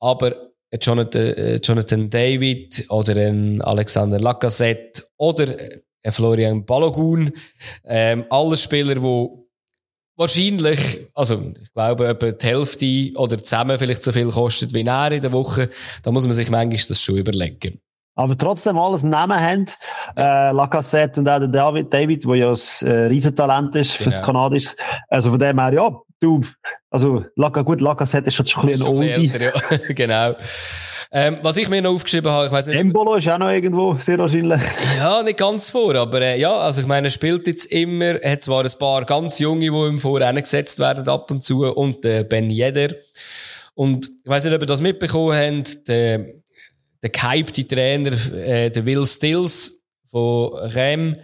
[0.00, 5.46] Aber Jonathan, äh, Jonathan David oder ein Alexander Lacazette oder
[6.02, 7.32] ein Florian Balogun,
[7.84, 9.28] ähm, alle Spieler, die
[10.16, 15.12] wahrscheinlich, also ich glaube, etwa die Hälfte oder zusammen vielleicht so viel kostet wie er
[15.12, 15.70] in der Woche.
[16.02, 17.80] Da muss man sich manchmal das schon überlegen
[18.20, 19.66] aber trotzdem alles Namen haben.
[20.14, 24.10] Äh, Lacassette und auch der David, David, der ja ein äh, Riesentalent ist genau.
[24.10, 24.74] fürs Kanadisch.
[25.08, 26.40] Also von dem her, ja, du,
[26.90, 29.30] also Laca, gut, Lacassette ist schon ein bisschen ein Oldie.
[29.32, 29.78] Älter, ja.
[29.94, 30.34] genau.
[31.12, 32.78] Ähm, was ich mir noch aufgeschrieben habe, ich weiß nicht.
[32.78, 34.60] Embolo ist auch noch irgendwo, sehr wahrscheinlich.
[34.98, 38.32] Ja, nicht ganz vor, aber äh, ja, also ich meine, er spielt jetzt immer, er
[38.32, 42.04] hat zwar ein paar ganz Junge, die im Vorrennen gesetzt werden ab und zu und
[42.04, 42.94] äh, Ben Jeder.
[43.74, 46.26] Und ich weiß nicht, ob ihr das mitbekommen habt, der
[47.02, 51.16] der gehypte Trainer, äh, der Will Stills von Rem,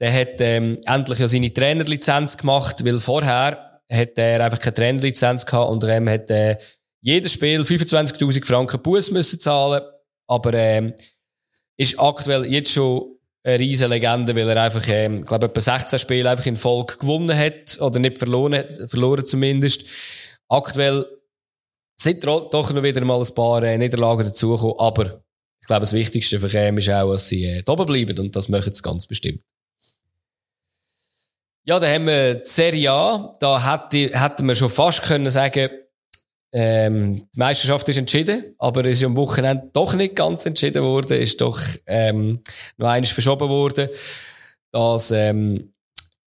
[0.00, 5.46] der hat ähm, endlich ja seine Trainerlizenz gemacht, weil vorher hat er einfach keine Trainerlizenz
[5.46, 6.56] gehabt und Rem hat äh,
[7.00, 9.82] jedes Spiel 25.000 Franken Buß müssen zahlen,
[10.26, 10.94] aber ähm,
[11.76, 16.30] ist aktuell jetzt schon eine riesige Legende, weil er einfach, ähm, glaube etwa 16 Spiele
[16.30, 19.84] einfach in Folge gewonnen hat oder nicht verloren, verloren zumindest.
[20.48, 21.06] Aktuell
[21.96, 25.22] sind doch noch wieder mal ein paar äh, Niederlagen dazugekommen, aber
[25.60, 28.48] ich glaube, das Wichtigste für ihn ist auch, dass sie äh, oben bleiben und das
[28.48, 29.42] machen sie ganz bestimmt.
[31.66, 33.32] Ja, dann haben wir die Serie A.
[33.40, 35.70] Da hätte, hätten wir schon fast können sagen,
[36.52, 41.18] ähm, die Meisterschaft ist entschieden, aber es ist am Wochenende doch nicht ganz entschieden worden,
[41.18, 42.42] ist doch ähm,
[42.76, 43.88] noch eines verschoben worden,
[44.70, 45.72] dass ähm,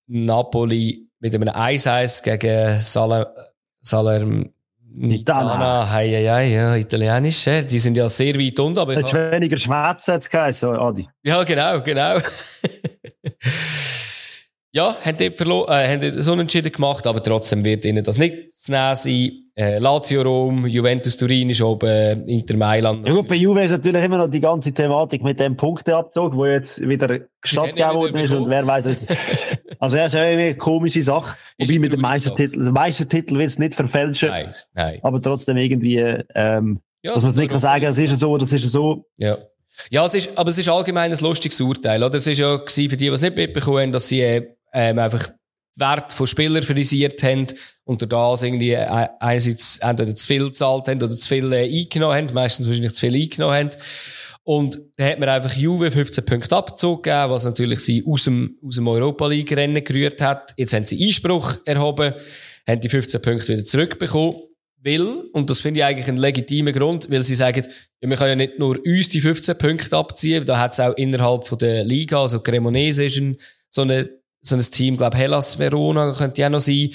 [0.07, 3.33] Napoli mit einem 1-1 gegen Saler,
[3.79, 4.45] Saler,
[4.99, 5.91] Nitana.
[5.91, 7.45] Hei, hei, hei, ja, italienisch.
[7.69, 8.79] Die sind ja sehr weit unten.
[8.79, 11.07] Aber Hättest du weniger Schmerzen jetzt geheißen, Adi?
[11.23, 12.17] Ja, genau, genau.
[14.71, 18.17] ja, haben dort, verlo äh, haben dort so entschieden gemacht, aber trotzdem wird ihnen das
[18.17, 19.46] nicht zu nehmen sein.
[19.57, 23.07] Äh, Lazio Rom, Juventus Turin ist oben, Inter Mailand.
[23.07, 26.45] Ja gut, bei Juve ist natürlich immer noch die ganze Thematik mit dem Punkteabzug, wo
[26.45, 29.01] jetzt wieder stattgegeben worden ist und wer weiß es.
[29.79, 31.35] Also er ist irgendwie eine komische Sache.
[31.57, 34.29] Ist Wobei mit dem Meistertitel, der Meistertitel wird es nicht verfälschen.
[34.29, 34.99] Nein, nein.
[35.01, 35.97] Aber trotzdem irgendwie,
[36.35, 39.05] ähm, ja, dass man es nicht kann sagen, es ist so, das ist so.
[39.17, 39.37] Ja.
[39.89, 42.15] Ja, es ist, aber es ist allgemein ein lustiges Urteil, oder?
[42.15, 45.29] Es ist ja für die, die es nicht mitbekommen haben, dass sie, äh, ähm, einfach
[45.77, 47.47] Wert von Spielern frisiert haben
[47.85, 52.15] und das irgendwie äh, einerseits entweder zu viel gezahlt haben oder zu viel äh, eingenommen
[52.15, 53.69] haben, meistens wahrscheinlich zu viel eingenommen haben.
[54.43, 58.75] Und da hat man einfach Juve 15 Punkte abgezogen was natürlich sie aus dem, aus
[58.75, 60.53] dem Europa League Rennen gerührt hat.
[60.55, 62.13] Jetzt haben sie Einspruch erhoben,
[62.65, 64.35] haben die 15 Punkte wieder zurückbekommen.
[64.83, 67.65] Weil, und das finde ich eigentlich einen legitimen Grund, weil sie sagen,
[68.01, 70.93] ja, wir können ja nicht nur uns die 15 Punkte abziehen, da hat es auch
[70.95, 73.37] innerhalb von der Liga, also Cremonese ist ein,
[73.69, 74.09] so, eine,
[74.47, 76.89] so ein Team, glaube Hellas Verona könnte ja noch sein,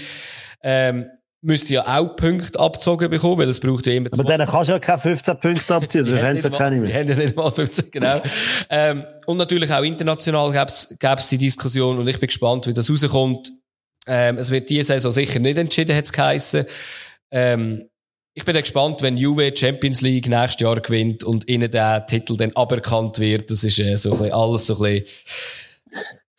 [0.62, 1.06] ähm,
[1.42, 4.74] müsste ja auch Punkte abgezogen bekommen, weil es braucht ja immer Aber dann kannst du
[4.74, 6.88] ja keine 15 Punkte abziehen, sonst haben sie keine mehr.
[6.88, 8.22] Die haben ja nicht mal 15, genau.
[8.70, 12.88] ähm, und natürlich auch international gäbe es die Diskussion und ich bin gespannt, wie das
[12.88, 13.52] rauskommt.
[14.06, 16.64] Ähm, es wird diese Saison sicher nicht entschieden, hat es geheissen.
[17.30, 17.88] Ähm,
[18.34, 22.36] ich bin dann gespannt, wenn Juve Champions League nächstes Jahr gewinnt und ihnen der Titel
[22.36, 23.50] dann aberkannt wird.
[23.50, 25.06] Das ist äh, so ein bisschen alles so ein bisschen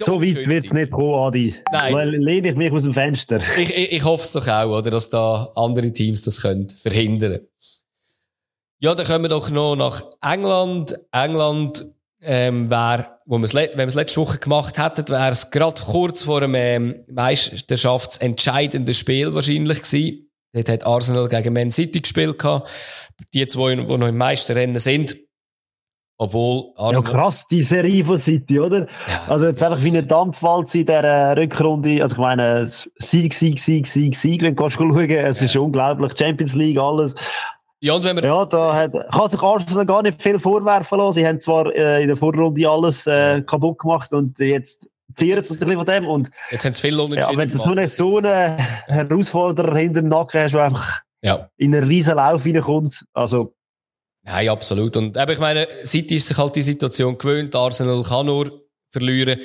[0.06, 1.56] so weit wird es nicht kommen, Adi.
[1.72, 2.10] Nein.
[2.22, 3.40] Lehne ich mich aus dem Fenster.
[3.58, 7.40] Ich, ich, ich hoffe es doch auch, oder, dass da andere Teams das können verhindern
[8.80, 10.96] Ja, dann kommen wir doch noch nach England.
[11.12, 11.86] England
[12.22, 16.42] ähm, wär, wo wenn wir es letzte Woche gemacht hätten, wäre es gerade kurz vor
[16.42, 20.30] einem ähm, Meisterschaftsentscheidenden Spiel wahrscheinlich gewesen.
[20.54, 22.38] Dort hat Arsenal gegen Man City gespielt.
[22.38, 22.70] Gehabt.
[23.34, 25.18] Die zwei, die noch im Meisterrennen sind.
[26.18, 27.04] Obwohl Arsenal...
[27.04, 28.82] Ja, krass, die Serie von City, oder?
[28.82, 32.02] Ja, also jetzt einfach wie eine Dampfwalze in dieser Rückrunde.
[32.02, 35.46] Also ich meine, Sieg, Sieg, Sieg, Sieg, Sieg, wenn du schauen Es ja.
[35.46, 36.14] ist unglaublich.
[36.18, 37.16] Champions League, alles.
[37.80, 41.16] Ja, und wenn wir ja da hat, kann sich Arsenal gar nicht viel vorwerfen lassen.
[41.16, 45.62] Sie haben zwar äh, in der Vorrunde alles äh, kaputt gemacht und jetzt zehren sie
[45.62, 46.08] ein von dem.
[46.08, 50.02] Und, jetzt haben sie viel unentschieden Ja, wenn du so einen, so einen Herausforderer hinter
[50.02, 51.50] dem Nacken hast, der einfach ja.
[51.58, 53.54] in einen riesen Lauf reinkommt, also
[54.26, 54.96] Nein, absolut.
[54.98, 57.56] Und eben, ich meine, City ist sich halt die Situation gewöhnt.
[57.56, 59.40] Arsenal kann nur verlieren.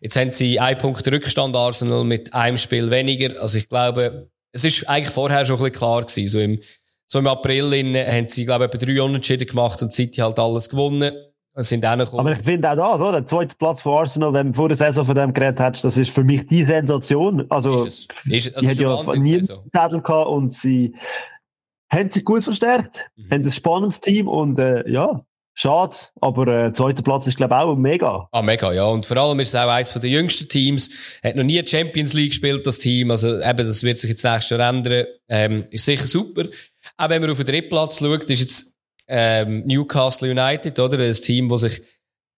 [0.00, 3.40] Jetzt haben sie einen Punkt Rückstand, Arsenal, mit einem Spiel weniger.
[3.40, 6.28] Also ich glaube, es ist eigentlich vorher schon ein bisschen klar gewesen.
[6.28, 6.60] So im,
[7.06, 10.38] so im April in, haben sie, glaube ich, etwa drei Unentschieden gemacht und City halt
[10.38, 11.12] alles gewonnen.
[11.56, 14.32] Es sind auch noch Aber ich finde auch da, so, der zweite Platz von Arsenal,
[14.32, 17.46] wenn du vor der Saison von dem geredet hast, das ist für mich die Sensation.
[17.48, 18.46] Also, ist es.
[18.46, 20.96] Ist, also die hat ja nie Zettel gehabt und sie
[21.94, 23.30] haben sich gut verstärkt, mhm.
[23.30, 27.60] haben ein spannendes Team und äh, ja, schade, aber äh, zweiter Platz ist glaube ich
[27.60, 28.28] auch mega.
[28.32, 28.84] Ah, mega, ja.
[28.84, 30.90] Und vor allem ist es auch eines der jüngsten Teams,
[31.22, 34.50] hat noch nie Champions League gespielt, das Team, also eben, das wird sich jetzt nächstes
[34.50, 36.44] Jahr ändern, ähm, ist sicher super.
[36.96, 38.74] Auch wenn man auf den dritten Platz schaut, ist jetzt
[39.08, 40.98] ähm, Newcastle United, oder?
[40.98, 41.82] Ein Team, das sich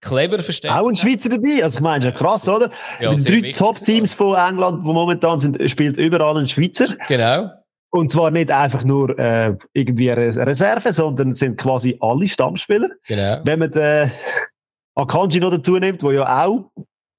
[0.01, 0.71] clever versteht.
[0.71, 1.63] Auch ein Schweizer dabei.
[1.63, 2.71] Also ich meine, krass, oder?
[3.01, 6.97] Ja, die drei Top-Teams von England, die momentan sind, spielt überall ein Schweizer.
[7.09, 7.51] Genau.
[7.91, 12.91] Und zwar nicht einfach nur äh, irgendwie eine Reserve, sondern sind quasi alle Stammspieler.
[13.07, 13.41] Genau.
[13.45, 14.11] Wenn man den
[14.95, 16.71] Akanji noch dazu nimmt, der ja auch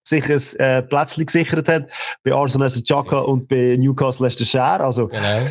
[0.08, 1.90] sich ein äh, Plätzchen gesichert hat,
[2.24, 4.82] bei Arsenal ist der Chaka und bei Newcastle ist der Scher.
[4.82, 5.48] Also, genau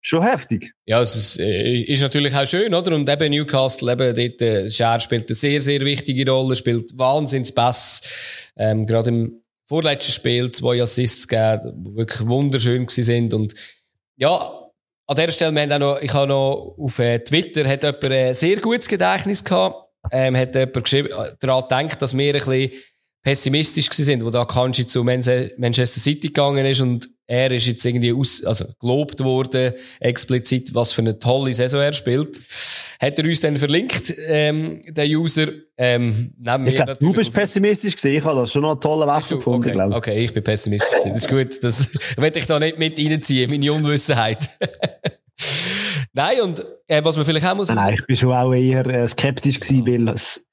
[0.00, 0.72] schon heftig.
[0.86, 2.94] Ja, es ist, äh, ist natürlich auch schön, oder?
[2.94, 7.52] Und eben Newcastle, eben dort, äh, Scher spielt eine sehr, sehr wichtige Rolle, spielt wahnsinns
[7.52, 8.02] Bass.
[8.56, 13.34] Ähm, gerade im vorletzten Spiel zwei Assists gegeben, die wirklich wunderschön gewesen sind.
[13.34, 13.54] Und
[14.20, 14.70] ja,
[15.06, 18.04] an dieser Stelle, wir haben auch noch, ich habe noch auf äh, Twitter, hat jemand
[18.04, 22.38] ein sehr gutes Gedächtnis gehabt, ähm, hat jemand geschrieben, äh, daran gedacht, dass wir ein
[22.38, 22.70] bisschen
[23.24, 28.12] pessimistisch sind, wo da Kanji zu Manchester City gegangen ist und er ist jetzt irgendwie
[28.12, 32.40] aus, also gelobt worden, explizit, was für eine tolle Saison er spielt.
[33.00, 35.46] Hat er uns dann verlinkt, ähm, der User,
[35.78, 36.34] ähm,
[36.66, 39.62] ich glaub, du bist pessimistisch gewesen, ich habe das schon noch einen tollen Wechsel gefunden,
[39.62, 39.72] okay.
[39.72, 39.96] glaube ich.
[39.96, 41.12] Okay, ich bin pessimistisch gewesen.
[41.14, 44.50] Das ist gut, das werde ich da nicht mit reinziehen, meine Unwissenheit.
[46.12, 47.68] Nein, und äh, was man vielleicht auch muss...
[47.68, 50.44] Nein, ich bin schon auch eher äh, skeptisch gewesen, weil es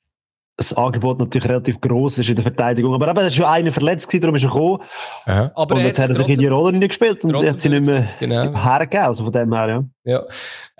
[0.58, 2.94] das Angebot natürlich relativ groß ist in der Verteidigung.
[2.96, 4.84] Aber eben, es ist schon einer verletzt gewesen, darum ist er gekommen.
[5.26, 5.52] Aha.
[5.56, 7.86] Aber und jetzt hat er sich in die Rolle nicht gespielt und hat sie nicht
[7.86, 8.54] mehr genau.
[8.56, 9.06] hergegeben.
[9.06, 9.70] Also von dem her,
[10.04, 10.14] ja.
[10.14, 10.24] Ja.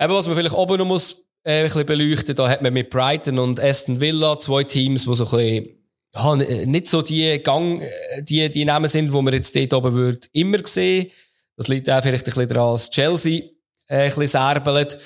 [0.04, 2.90] Eben, was man vielleicht oben noch muss, äh, ein bisschen beleuchten, da hat man mit
[2.90, 5.68] Brighton und Aston Villa zwei Teams, die so ein bisschen,
[6.12, 7.80] ja, nicht so die Gang,
[8.22, 11.12] die, die Namen sind, wo man jetzt dort oben würde, immer sehen.
[11.56, 13.42] Das liegt auch vielleicht ein bisschen daran, dass Chelsea,
[13.86, 14.98] äh, ein bisschen särbelt.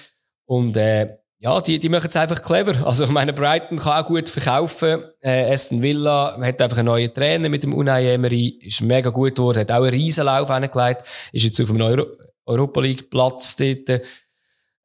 [0.47, 2.87] Und, äh, ja, die, die machen es einfach clever.
[2.87, 5.03] Also, ich meine, Brighton kann auch gut verkaufen.
[5.21, 8.61] Äh, Aston Villa hat einfach einen neuen Trainer mit dem Unai Emery.
[8.63, 11.03] Ist mega gut geworden, hat auch einen Riesenlauf angelegt.
[11.33, 12.07] Ist jetzt auf dem Euro
[12.47, 14.03] Europa League Platz dort.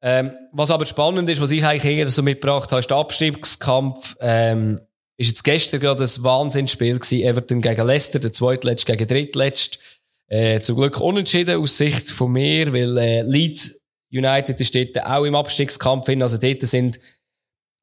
[0.02, 4.16] Ähm, was aber spannend ist, was ich eigentlich eher so mitgebracht habe, ist der Abstiegskampf.
[4.20, 4.80] Ähm,
[5.16, 7.22] ist jetzt gestern gerade ein Wahnsinnsspiel gewesen.
[7.22, 9.78] Everton gegen Leicester, der zweitletzt gegen drittletzt.
[10.26, 15.24] Äh, zum Glück unentschieden aus Sicht von mir, weil äh, Leeds United ist dort auch
[15.24, 16.22] im Abstiegskampf hin.
[16.22, 16.98] Also dort sind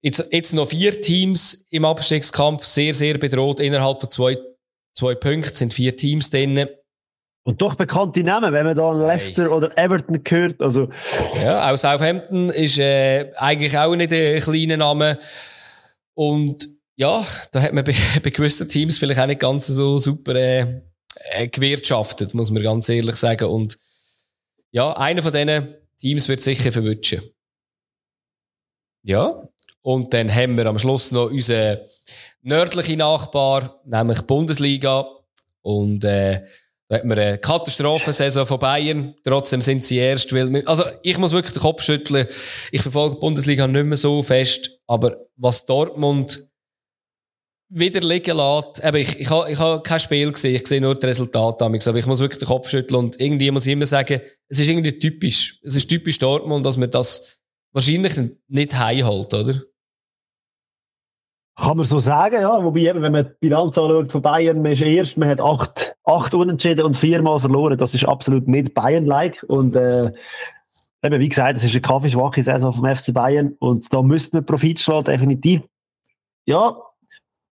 [0.02, 3.60] jetzt, jetzt noch vier Teams im Abstiegskampf sehr, sehr bedroht.
[3.60, 4.38] Innerhalb von zwei,
[4.94, 6.68] zwei Punkten sind vier Teams drin.
[7.48, 9.52] Und doch bekannte Namen, wenn man da Leicester hey.
[9.52, 10.60] oder Everton hört.
[10.62, 10.90] Also.
[11.36, 15.20] Ja, auch Southampton ist äh, eigentlich auch nicht ein kleiner Name.
[16.16, 20.34] Und ja, da hat man bei, bei gewissen Teams vielleicht auch nicht ganz so super
[20.34, 20.82] äh,
[21.32, 23.46] äh, gewirtschaftet, muss man ganz ehrlich sagen.
[23.46, 23.78] Und
[24.72, 27.22] ja, einer von denen Teams wird sicher verwünschen.
[29.04, 29.48] Ja.
[29.82, 31.80] Und dann haben wir am Schluss noch unseren
[32.42, 35.08] nördlichen Nachbar, nämlich die Bundesliga.
[35.62, 36.42] Und, äh,
[36.88, 39.16] da hat man eine Katastrophensaison von Bayern.
[39.24, 42.28] Trotzdem sind sie erst, weil, also, ich muss wirklich den Kopf schütteln.
[42.72, 44.80] Ich verfolge die Bundesliga nicht mehr so fest.
[44.86, 46.48] Aber was Dortmund
[47.70, 48.84] wieder liegen lässt.
[48.84, 51.88] Eben, ich, ich habe ich ha kein Spiel gesehen, ich sehe nur das Resultat damals,
[51.88, 54.70] aber ich muss wirklich den Kopf schütteln und irgendwie muss ich immer sagen, es ist
[54.70, 55.60] irgendwie typisch.
[55.64, 57.40] Es ist typisch Dortmund, dass man das
[57.74, 58.14] wahrscheinlich
[58.48, 59.62] nicht heimholt, oder?
[61.58, 62.64] Kann man so sagen, ja.
[62.64, 65.96] Wobei eben, wenn man die Bilanz anschaut von Bayern, man ist erst, man hat acht,
[66.04, 67.78] acht Unentschieden und viermal verloren.
[67.78, 69.44] Das ist absolut nicht Bayern-like.
[69.48, 70.12] Und, äh,
[71.02, 73.56] eben, wie gesagt, es ist eine kaffeeschwache Saison vom FC Bayern.
[73.60, 75.62] Und da müsste man Profit schlagen, definitiv.
[76.46, 76.76] Ja,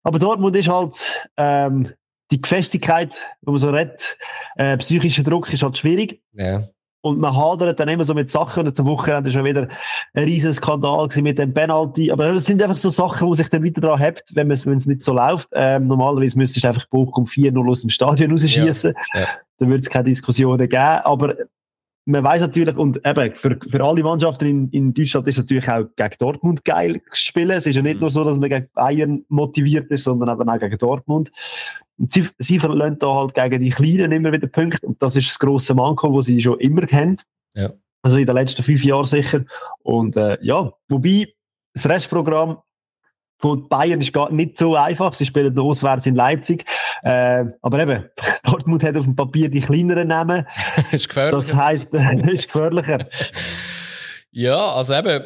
[0.04, 1.90] aber Dortmund ist halt ähm,
[2.32, 4.18] die Gefestigkeit, wo man so redet,
[4.56, 6.22] äh, psychischer Druck ist halt schwierig.
[6.34, 6.64] Ja.
[7.04, 9.68] Und man hadert dann immer so mit Sachen und zum Wochenende schon wieder
[10.14, 12.12] ein riesen Skandal mit dem Penalty.
[12.12, 15.04] Aber das sind einfach so Sachen, wo sich dann wieder dran hebt, wenn es nicht
[15.04, 15.50] so läuft.
[15.54, 18.94] Ähm, normalerweise müsstest du einfach Bochum 4-0 aus dem Stadion rausschießen.
[19.14, 19.20] Ja.
[19.20, 19.28] Ja.
[19.58, 21.02] Dann würde es keine Diskussionen geben.
[21.04, 21.36] Aber
[22.06, 25.70] man weiß natürlich, und eben, für, für alle Mannschaften in, in Deutschland ist es natürlich
[25.70, 27.52] auch gegen Dortmund geil zu spielen.
[27.52, 28.02] Es ist ja nicht mhm.
[28.02, 31.32] nur so, dass man gegen Bayern motiviert ist, sondern eben auch gegen Dortmund.
[31.98, 34.88] Und sie, sie verlieren da halt gegen die Kleinen immer wieder Punkte.
[34.88, 37.18] Und das ist das grosse Manko, das sie schon immer kennen.
[37.54, 37.72] Ja.
[38.02, 39.46] Also in den letzten fünf Jahren sicher.
[39.84, 41.28] Und äh, ja, wobei,
[41.74, 42.58] das Restprogramm
[43.42, 45.14] von Bayern ist gar nicht so einfach.
[45.16, 46.64] Sie spielen auswärts in Leipzig.
[47.04, 48.06] Äh, aber eben,
[48.44, 50.46] Dortmund hat auf dem Papier die kleineren Namen.
[50.92, 51.38] ist gefährlicher.
[51.38, 53.00] Das heisst, ist gefährlicher.
[54.32, 55.24] Ja, also eben,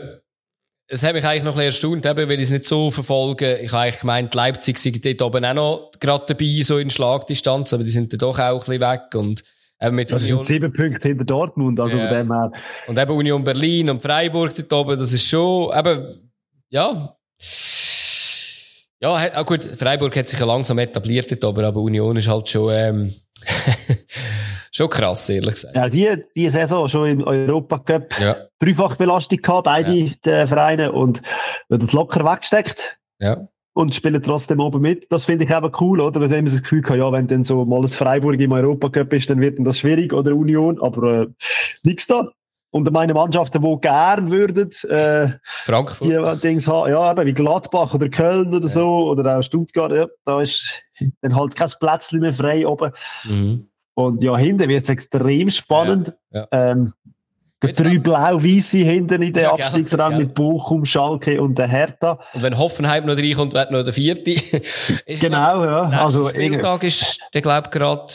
[0.87, 3.57] es hat mich eigentlich noch ein bisschen erstaunt, eben, weil ich es nicht so verfolge.
[3.59, 7.73] Ich habe eigentlich gemeint, Leipzig sind dort oben auch noch gerade dabei, so in Schlagdistanz,
[7.73, 9.43] aber die sind dann doch auch ein bisschen weg und
[9.81, 10.39] eben mit das Union.
[10.39, 12.07] sind sieben Punkte hinter Dortmund, also Ja.
[12.07, 12.51] von dem her.
[12.87, 16.31] Und eben Union Berlin und Freiburg dort oben, das ist schon, eben,
[16.69, 17.15] ja.
[19.05, 22.49] Ja, auch gut, Freiburg hat sich ja langsam etabliert dort oben, aber Union ist halt
[22.49, 23.13] schon, ähm,
[24.71, 25.75] schon krass, ehrlich gesagt.
[25.75, 31.21] Ja, die, die Saison schon im Europacup Ja, dreifach Belastung gehabt, beide die Vereine, und
[31.69, 32.97] wird das locker weggesteckt.
[33.19, 33.47] ja.
[33.73, 35.05] und spielen trotzdem oben mit.
[35.11, 36.21] Das finde ich eben cool, oder?
[36.21, 39.29] Ich immer das Gefühl habe, ja, wenn dann so mal das Freiburg im Europacup ist,
[39.29, 41.27] dann wird dann das schwierig, oder Union, aber äh,
[41.83, 42.31] nichts da.
[42.75, 45.29] Und meine Mannschaften, die gern würden, äh,
[45.63, 46.09] Frankfurt.
[46.09, 50.07] die Dings haben, ja, eben wie Gladbach oder Köln oder so, oder auch Stuttgart, ja,
[50.25, 50.81] da ist
[51.21, 52.91] dann halt kein Plätzchen mehr frei oben.
[53.23, 53.69] Mhm.
[53.93, 56.11] Und ja, hinten wird es extrem spannend.
[56.31, 56.91] Ja, Ähm,
[57.63, 62.19] Jetzt drei blau-weiße hinten in den Ja, Abstiegsrang mit Bochum, Schalke und der Hertha.
[62.33, 64.31] Und wenn Hoffenheim noch reinkommt, wird noch der vierte.
[64.31, 65.83] Ich Genau, ja.
[65.87, 68.13] Nächster Also, Spieltag ist, der glaube gerade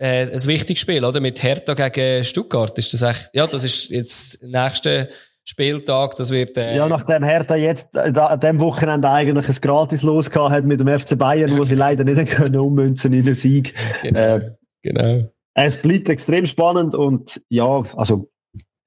[0.00, 1.20] äh, ein wichtiges Spiel, oder?
[1.20, 2.76] Mit Hertha gegen Stuttgart.
[2.78, 3.30] Ist das echt?
[3.34, 5.10] Ja, das ist jetzt der nächste
[5.44, 6.16] Spieltag.
[6.16, 6.56] Das wird.
[6.56, 10.80] Äh, Ja, nachdem Hertha jetzt äh, an dem Wochenende eigentlich ein Gratis los hat mit
[10.80, 13.74] dem FC Bayern, wo sie leider nicht können ummünzen in den Sieg.
[14.02, 14.50] genau, äh,
[14.82, 15.30] genau.
[15.54, 18.30] Es bleibt extrem spannend und ja, also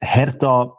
[0.01, 0.76] Hertha,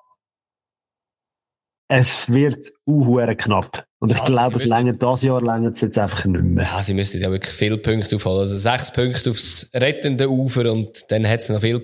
[1.88, 3.86] es wird uhuere knapp.
[4.04, 6.44] Und ich Ja, also glaube, es müssen- längert das Jahr längert es jetzt einfach nicht
[6.44, 6.64] mehr.
[6.66, 8.40] Ja, sie müssten ja wirklich viele Punkte aufholen.
[8.40, 11.80] Also sechs Punkte aufs rettende Ufer und dann hat es noch viele,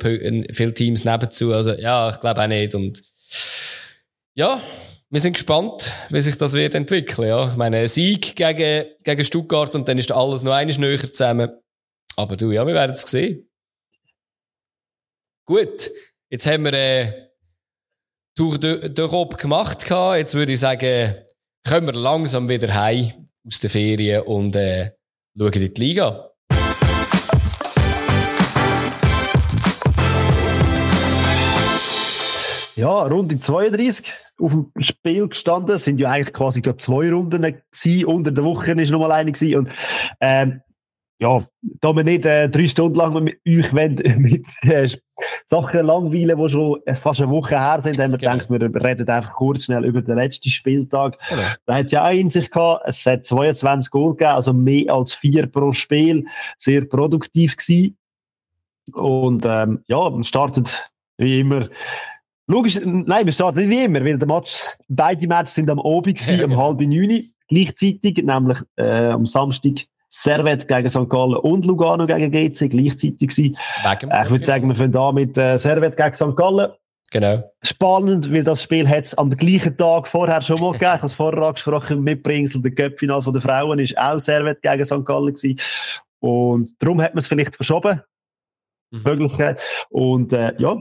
[0.52, 1.54] viele Teams nebenzu.
[1.54, 2.74] Also ja, ich glaube auch nicht.
[2.74, 3.00] Und
[4.34, 4.60] ja,
[5.08, 7.26] wir sind gespannt, wie sich das wird entwickeln.
[7.26, 10.98] Ja, ich meine, ein Sieg gegen, gegen Stuttgart und dann ist alles noch eines näher
[10.98, 11.50] zusammen.
[12.16, 13.48] Aber du, ja, wir werden es sehen.
[15.46, 15.90] Gut,
[16.28, 17.12] jetzt haben wir äh,
[18.36, 19.84] Tour de- d'Europe gemacht.
[20.16, 21.14] Jetzt würde ich sagen,
[21.68, 23.10] kommen wir langsam wieder heim
[23.46, 24.92] aus den Ferien und äh,
[25.36, 26.30] schauen in die Liga.
[32.76, 35.74] Ja, Runde 32 auf dem Spiel gestanden.
[35.74, 38.04] Es sind ja eigentlich quasi gerade zwei Runden gewesen.
[38.06, 39.58] Unter der Woche ist noch mal eine gewesen.
[39.58, 39.68] Und,
[40.20, 40.62] ähm,
[41.20, 41.44] ja,
[41.80, 44.88] da wir nicht äh, drei Stunden lang mit euch wollen, mit äh,
[45.44, 48.32] Sachen langweilen, die schon fast eine Woche her sind, haben wir Genau.
[48.38, 51.18] gedacht, wir reden einfach kurz schnell über den letzten Spieltag.
[51.28, 51.42] Genau.
[51.66, 54.94] Da hat es ja auch in sich gehabt, es hat 22 Goal gegeben, also mehr
[54.94, 56.24] als vier pro Spiel.
[56.56, 57.98] Sehr produktiv gewesen.
[58.94, 61.68] Und ähm, ja, man startet wie immer
[62.50, 64.52] Logisch, nein, wir starten nicht wie immer, weil der Match,
[64.88, 66.62] beide Matches sind am Abend gewesen, Ja, um genau.
[66.64, 69.82] halb neun, gleichzeitig, nämlich äh, am Samstag
[70.12, 71.08] Servet gegen St.
[71.08, 73.36] Gallen und Lugano gegen GC gleichzeitig.
[73.36, 76.36] Wegen Äh, ich würde sagen, wir fangen da mit äh, Servet gegen St.
[76.36, 76.72] Gallen.
[77.12, 77.42] Genau.
[77.62, 80.92] Spannend, weil das Spiel hat es am gleichen Tag vorher schon mal gegeben.
[80.94, 85.04] Ich habe es vorher angesprochen, Mitbringsel, der Cup-Final der Frauen ist auch Servet gegen St.
[85.04, 85.58] Gallen gewesen.
[86.20, 88.02] Und darum hat man es vielleicht verschoben.
[88.90, 89.02] Mhm.
[89.04, 89.56] Mögliche.
[89.90, 90.76] Und äh, ja,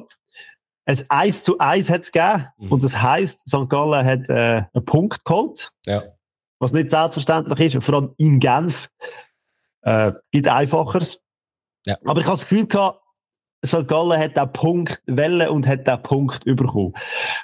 [0.85, 2.47] ein 1 zu 1 hat es gegeben.
[2.57, 2.71] Mhm.
[2.71, 3.69] Und das heisst, St.
[3.69, 5.71] Gallen hat äh, einen Punkt geholt.
[5.85, 6.03] Ja.
[6.59, 8.89] Was nicht selbstverständlich ist, und vor allem in Genf.
[9.81, 11.21] Äh, gibt Einfacheres.
[11.85, 11.97] Ja.
[12.05, 13.01] Aber ich habe das Gefühl gehabt,
[13.65, 13.87] St.
[13.87, 16.93] Gallen hat den Punkt wollen und hat den Punkt bekommen.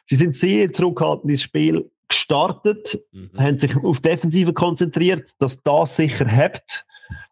[0.05, 3.31] Sie sind sehr zurückhaltend ins Spiel gestartet, Mhm.
[3.37, 6.85] haben sich auf Defensive konzentriert, dass das sicher hebt.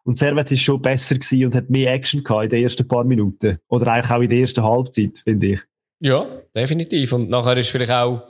[0.04, 3.04] Und Servet ist schon besser gewesen und hat mehr Action gehabt in den ersten paar
[3.04, 3.58] Minuten.
[3.68, 5.60] Oder eigentlich auch in der ersten Halbzeit, finde ich.
[6.00, 7.12] Ja, definitiv.
[7.12, 8.26] Und nachher ist vielleicht auch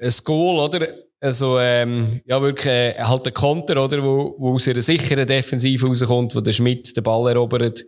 [0.00, 0.88] ein Goal, oder?
[1.22, 4.02] Also, ähm, ja, wirklich, äh, halt ein Konter, oder?
[4.02, 7.84] Wo, wo aus einer sicheren Defensive rauskommt, wo der Schmidt den Ball erobert,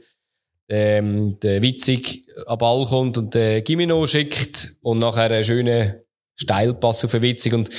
[0.68, 5.94] ähm, der Witzig am Ball kommt und der Gimino schickt und nachher einen schönen
[6.36, 7.54] Steilpass auf den Witzig.
[7.54, 7.70] Und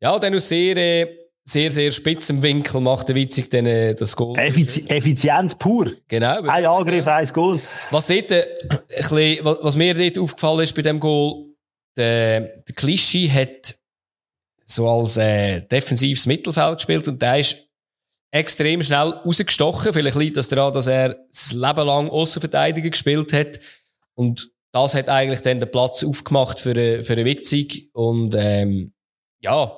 [0.00, 1.08] ja, dann aus sehr, äh,
[1.42, 4.38] sehr, sehr spitzem Winkel macht der Witzig dann äh, das Goal.
[4.38, 5.90] Effizi Effizienz pur.
[6.06, 6.42] Genau.
[6.42, 6.66] Ein.
[6.66, 7.58] Angriff, ein Goal.
[7.90, 11.46] Was, dort, äh, ein bisschen, was, was mir dort aufgefallen ist bei dem Goal,
[11.96, 13.74] der, der Klischee hat
[14.70, 17.56] so als äh, defensives Mittelfeld gespielt und der ist
[18.32, 19.92] extrem schnell rausgestochen.
[19.92, 23.58] Vielleicht liegt das daran, dass er das Leben lang Außenverteidiger gespielt hat
[24.14, 28.92] und das hat eigentlich dann den Platz aufgemacht für, eine- für eine Witzig und ähm,
[29.42, 29.76] ja,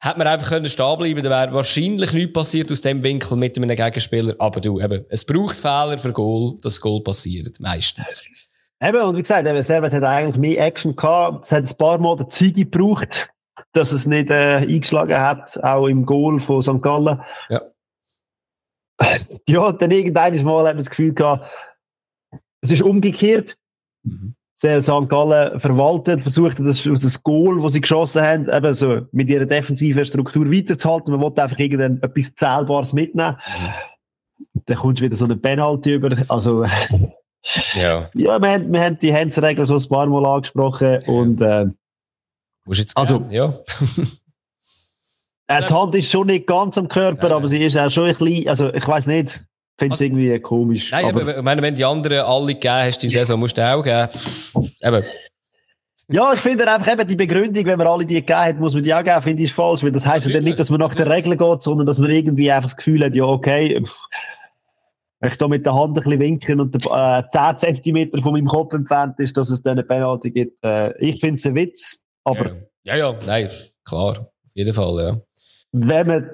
[0.00, 3.56] hätte man einfach können stehen bleiben, dann wäre wahrscheinlich nichts passiert aus dem Winkel mit
[3.56, 4.34] einem Gegenspieler.
[4.40, 8.24] Aber du, eben, es braucht Fehler für Goal, dass Goal passiert, meistens.
[8.82, 11.44] Eben, und wie gesagt, eben, Servet hat eigentlich mehr Action gehabt.
[11.46, 13.28] Es hat ein paar Mal den Züge gebraucht.
[13.72, 16.82] Dass es nicht äh, eingeschlagen hat, auch im Goal von St.
[16.82, 17.20] Gallen.
[17.48, 17.62] Ja.
[19.48, 21.50] Ja, dann irgendeines Mal hat man das Gefühl gehabt,
[22.62, 23.56] es ist umgekehrt.
[24.04, 24.34] Mhm.
[24.56, 25.08] Sie St.
[25.08, 30.04] Gallen verwaltet, versucht das, das Goal, das sie geschossen haben, eben so mit ihrer defensiven
[30.04, 31.12] Struktur weiterzuhalten.
[31.12, 33.36] Man wollte einfach irgendein etwas Zählbares mitnehmen.
[33.36, 34.62] Mhm.
[34.66, 36.16] Dann kommst du wieder so eine Penalty über.
[36.28, 36.64] Also,
[37.74, 38.08] Ja.
[38.14, 41.66] ja, wir haben, wir haben die Handsregel schon ein paar Mal angesprochen und äh,
[42.64, 43.54] Musst jetzt Also- gern, ja.
[45.48, 48.06] äh, die Hand ist schon nicht ganz am Körper, Nein, aber sie ist auch schon
[48.08, 49.40] ein bisschen, also ich weiß nicht, ich
[49.78, 50.90] finde es Also- irgendwie komisch.
[50.90, 53.62] Nein, aber, aber, ich meine, wenn die anderen alle gegeben hast, die Saison musst du
[53.62, 54.08] auch geben.
[54.80, 55.04] Eben.
[56.08, 58.82] ja, ich finde einfach eben die Begründung, wenn man alle die gegeben hat, muss man
[58.82, 60.80] die auch geben, finde ich ist falsch, weil das heisst ja dann nicht, dass man
[60.80, 63.82] nach der Regel geht, sondern dass man irgendwie einfach das Gefühl hat, ja, okay,
[65.26, 68.46] ich da mit der Hand ein bisschen winken und der, äh, 10 cm von meinem
[68.46, 70.62] Kopf entfernt ist, dass es dann eine Penalty gibt.
[70.62, 73.50] Äh, ich finde es ein Witz, aber Ja, ja, nein,
[73.84, 74.18] klar.
[74.18, 75.20] Auf jeden Fall, ja.
[75.72, 76.30] wenn man,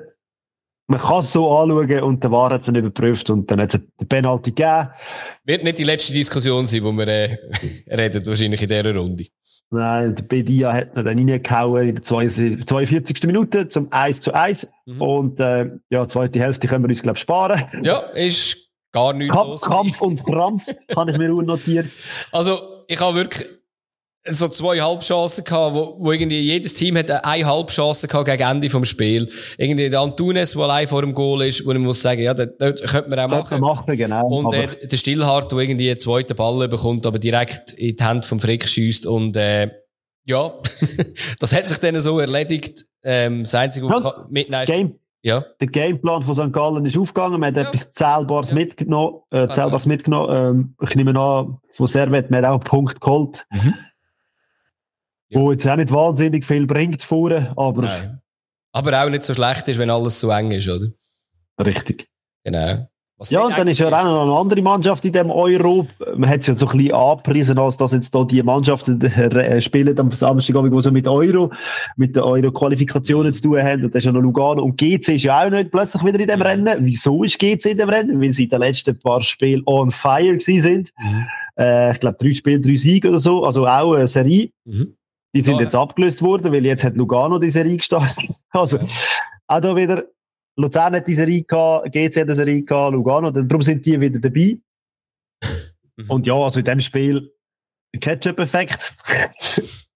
[0.89, 3.75] man kann es so anschauen und der Wahr hat es dann überprüft und dann hat
[3.75, 4.89] es eine Penalty gegeben.
[5.45, 7.37] Wird nicht die letzte Diskussion sein, die wir äh,
[7.91, 9.27] reden, wahrscheinlich in dieser Runde.
[9.73, 13.23] Nein, der Bedia hat ihn dann reingehauen in der 42.
[13.25, 14.67] Minute zum 1 zu 1.
[14.87, 15.01] Mhm.
[15.01, 17.67] Und äh, ja, zweite Hälfte können wir uns, glaube ich, sparen.
[17.85, 19.61] Ja, ist gar nichts Kampf, los.
[19.63, 20.67] Kampf und Krampf
[20.97, 21.87] habe ich mir auch notiert.
[22.33, 23.47] Also, ich habe wirklich
[24.29, 28.69] so zwei Halbchancen gehabt, wo, wo irgendwie jedes Team hat eine Halbchance gehabt gegen Ende
[28.69, 29.31] vom Spiel.
[29.57, 32.49] Irgendwie der Antunes, der allein vor dem Goal ist, wo ich muss sagen, ja, das,
[32.59, 33.77] das könnte man auch Sollte man machen.
[33.87, 34.27] machen, genau.
[34.29, 38.27] Und äh, der Stillhart, der irgendwie einen zweiten Ball bekommt, aber direkt in die Hände
[38.27, 39.71] vom Frick schießt und äh,
[40.27, 40.53] ja,
[41.41, 42.85] das hat sich dann so erledigt.
[43.03, 46.53] Ähm, das Einzige, was Ja, ja, mitnehmen Game, ja, der Gameplan von St.
[46.53, 47.41] Gallen ist aufgegangen.
[47.41, 47.69] Man hat Ja.
[47.71, 48.55] etwas Zählbares Ja.
[48.55, 49.21] mitgenommen.
[49.31, 50.31] Äh, Zählbares mitgenommen.
[50.31, 53.47] Ähm, ich nehme an, von Servet, man hat auch einen Punkt geholt.
[53.51, 53.75] Mhm.
[55.33, 58.21] Wo jetzt auch nicht wahnsinnig viel bringt vorne, aber nein.
[58.73, 60.87] Aber auch nicht so schlecht ist, wenn alles so eng ist, oder?
[61.59, 62.07] richtig.
[62.45, 62.89] Genau.
[63.21, 65.87] Was Ja, und dann ist ja auch noch eine andere Mannschaft in dem Euro.
[66.17, 69.61] Man hat es ja so ein bisschen angepriesen, als dass jetzt da die Mannschaften äh,
[69.61, 71.53] spielen am Samstagabend, die so mit Euro,
[71.97, 73.85] mit den Euro-Qualifikationen zu tun haben.
[73.85, 74.63] Und das ist ja noch Lugano.
[74.63, 76.79] Und GC ist ja auch nicht plötzlich wieder in dem Rennen.
[76.81, 78.23] Wieso ist GC in dem Rennen?
[78.23, 80.91] Weil sie in den letzten paar Spielen on fire gewesen sind.
[80.99, 81.27] Mhm.
[81.59, 83.45] Äh, ich glaube, drei Spiele, drei Siege oder so.
[83.45, 84.49] Also auch eine Serie.
[84.65, 84.95] Mhm.
[85.35, 85.63] Die sind Ja.
[85.63, 88.29] jetzt abgelöst worden, weil jetzt hat Lugano die Serie gestartet.
[88.51, 88.87] Also, Ja.
[89.47, 90.05] auch da wieder,
[90.57, 94.01] Luzern hat die Serie gehabt, GC hat die Serie gehabt, Lugano, dann- darum sind die
[94.01, 94.59] wieder dabei.
[95.97, 96.11] Mhm.
[96.11, 97.33] Und ja, also in dem Spiel,
[97.99, 98.95] Ketchup-Effekt.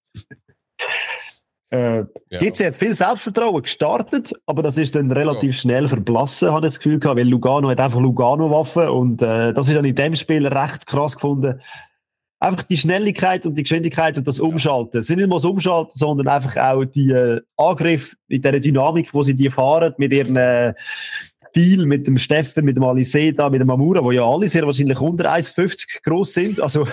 [1.71, 2.05] äh, Ja.
[2.39, 6.79] GC hat viel Selbstvertrauen gestartet, aber das ist dann relativ schnell verblassen, habe ich das
[6.79, 10.45] Gefühl gehabt, weil Lugano hat einfach Lugano-Waffen und äh, das ist dann in dem Spiel
[10.47, 11.61] recht krass gefunden.
[12.39, 14.99] Einfach die Schnelligkeit und die Geschwindigkeit und das Umschalten.
[14.99, 19.13] Es sind nicht nur das Umschalten, sondern einfach auch die äh, Angriff mit der Dynamik,
[19.13, 20.73] wo sie die fahren, mit ihren äh,
[21.55, 24.99] Spiel, mit dem Steffen, mit dem Aliseda, mit dem Amura, wo ja alle sehr wahrscheinlich
[24.99, 26.59] unter 1,50 groß sind.
[26.59, 26.85] Also,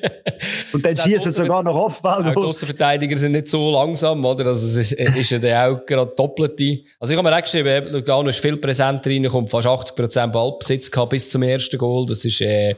[0.72, 1.76] und dann schießen sogar noch.
[2.02, 4.46] Auch die Außenverteidiger sind nicht so langsam, oder?
[4.46, 6.78] Also, es ist, ist ja dann auch gerade doppelte.
[6.98, 10.28] Also, ich habe mir auch geschrieben, eben, Lugano ist viel präsenter rein, kommt fast 80%
[10.28, 12.06] Ballbesitz gehabt bis zum ersten Goal.
[12.06, 12.76] Das ist, äh,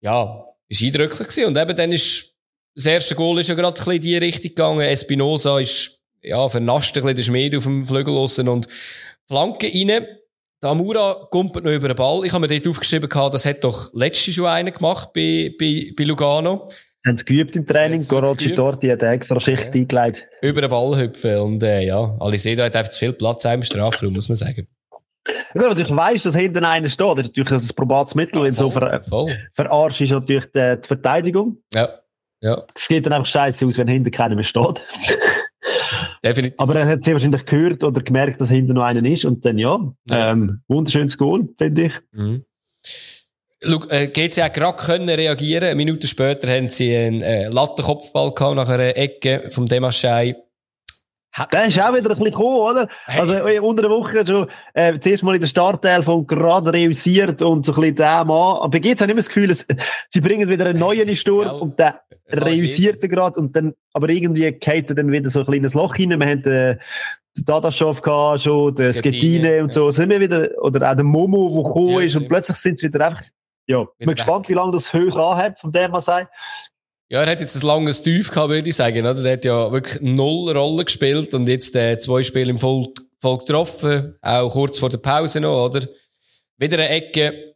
[0.00, 1.46] ja, ist eindrücklich gewesen.
[1.46, 2.34] Und eben dann ist,
[2.74, 4.80] das erste Goal ist ja gerade ein bisschen in die Richtung gegangen.
[4.80, 8.66] Espinosa ist, ja, vernascht ein bisschen den Schmied auf dem Flügel aussen und
[9.28, 10.06] Flanke rein.
[10.62, 12.24] Der Amura kumpelt noch über den Ball.
[12.24, 15.92] Ich habe mir dort aufgeschrieben, gehabt, das hat doch letztes schon einer gemacht bei, bei,
[15.94, 16.68] bei Lugano.
[17.06, 18.06] haben sie geübt im Training.
[18.08, 19.70] Gorocci die hat eine extra Schicht Ja.
[19.72, 20.26] eingelegt.
[20.40, 21.36] über den Ball hüpfen.
[21.38, 24.66] Und äh, ja, Aliseda hat einfach zu viel Platz im Strafraum, muss man sagen.
[25.26, 27.18] Ja, natürlich weißt, dass hinten einer steht.
[27.18, 28.42] Das ist natürlich ein probates Mittel.
[28.42, 29.36] wenn so ver voll.
[29.52, 31.58] verarscht ist natürlich die, die Verteidigung.
[31.72, 31.88] Ja,
[32.42, 34.84] ja, Es geht dann einfach scheiße aus, wenn hinten keiner mehr steht.
[36.22, 36.58] definitiv.
[36.58, 39.24] Aber er hat sehr wahrscheinlich gehört oder gemerkt, dass hinten noch einer ist.
[39.24, 39.78] Und dann ja,
[40.10, 40.32] Ja.
[40.32, 41.92] Ähm, wunderschönes Goal, finde ich.
[42.12, 42.44] Mhm.
[43.62, 45.64] Schau, äh, GC hat gerade können reagieren.
[45.64, 50.36] Eine Minute später haben sie einen äh, Lattenkopfball gehabt nach einer Ecke vom Demaschei.
[51.52, 52.88] Der ist auch wieder ein bisschen gekommen, oder?
[53.06, 53.20] Hey.
[53.20, 57.66] Also unter der Woche schon äh, zuerst mal in der Startteil von gerade reüssiert und
[57.66, 58.58] so ein bisschen der Mann.
[58.58, 59.66] Aber jetzt habe ich immer das Gefühl, es,
[60.10, 61.58] sie bringen wieder einen neuen in den Sturm Genau.
[61.58, 65.40] und der weiß reüssiert er gerade und dann, aber irgendwie geht er dann wieder so
[65.40, 66.10] ein kleines Loch rein.
[66.10, 66.76] Wir haben äh,
[67.36, 69.90] den Dadaschow gehabt, schon, den Schettine und so.
[69.90, 72.86] Sind wir wieder, oder auch der Momo, der gekommen Ja, ist und plötzlich sind sie
[72.86, 73.22] wieder einfach,
[73.66, 76.32] ja, ich bin gespannt, wie lange das hoch anhat, von dem man sagt.
[77.14, 79.06] Ja, er hat jetzt ein langes Tief gehabt, würde ich sagen.
[79.06, 79.22] Oder?
[79.22, 83.38] Der hat ja wirklich null Rolle gespielt und jetzt äh, zwei Spiele im Voll, voll
[83.38, 84.16] getroffen.
[84.20, 85.86] Auch kurz vor der Pause noch, oder?
[86.58, 87.54] Wieder eine Ecke.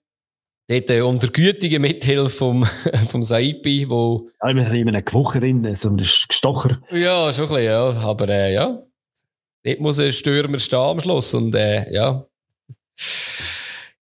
[0.68, 2.64] dort äh, unter gütiger Mithilfe vom,
[3.08, 4.28] vom Saipi, wo...
[4.40, 6.80] Ja, immer einen Gewocher drin, so einen Gestocher.
[6.92, 7.90] Ja, schon ein bisschen, ja.
[7.90, 8.80] Aber äh, ja,
[9.64, 12.24] dort muss ein Stürmer stehen am Schluss und äh, ja.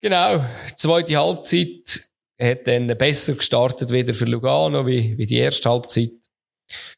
[0.01, 0.43] Genau,
[0.76, 2.05] zweite Halbzeit
[2.42, 6.12] hat dann besser gestartet wieder für Lugano wie, wie die erste Halbzeit.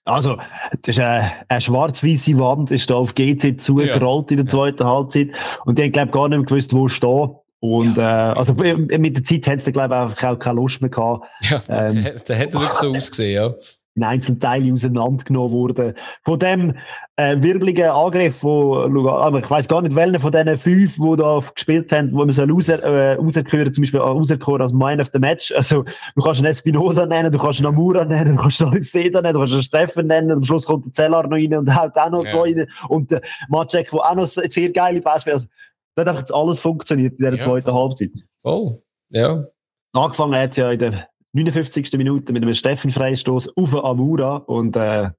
[0.06, 0.38] Also,
[0.82, 4.38] das ist eine, eine schwarz-weiße Wand, ist da auf GT zugerollt ja.
[4.38, 5.32] in der zweiten Halbzeit.
[5.66, 7.32] Und die haben, glaube ich, gar nicht mehr gewusst, wo stehen.
[7.60, 10.82] Und ja, äh, also mit der Zeit haben sie, glaube ich, einfach auch keine Lust
[10.82, 11.28] mehr gehabt.
[11.42, 13.56] Ja, ähm, da hat es wirklich so ausgesehen, ja
[13.98, 15.96] in Einzelteile auseinandergenommen wurden.
[16.24, 16.76] Von dem
[17.20, 21.15] äh, wirbeligen Angriff von Lugano, aber ich weiß gar nicht, welchen von diesen fünf, die
[21.18, 25.09] da gespielt haben, wo man soll raus, äh, rausgehören, zum Beispiel rausgehören als Man of
[25.11, 25.51] the Match.
[25.51, 29.22] Also, du kannst einen Espinosa nennen, du kannst einen Amura nennen, du kannst einen Seda
[29.22, 31.97] nennen, du kannst einen Steffen nennen, am Schluss kommt der Zellar noch rein und haut
[31.97, 32.30] auch noch ja.
[32.30, 32.68] zwei rein.
[32.88, 35.47] Und der Macek, der auch noch sehr geile Beispiele Also,
[35.95, 37.74] da hat einfach alles funktioniert in dieser ja, zweiten voll.
[37.74, 38.11] Halbzeit.
[38.43, 39.43] Voll, ja.
[39.93, 41.93] Angefangen hat es ja in der 59.
[41.93, 45.09] Minute mit einem Steffen-Freistoß auf Amura und äh,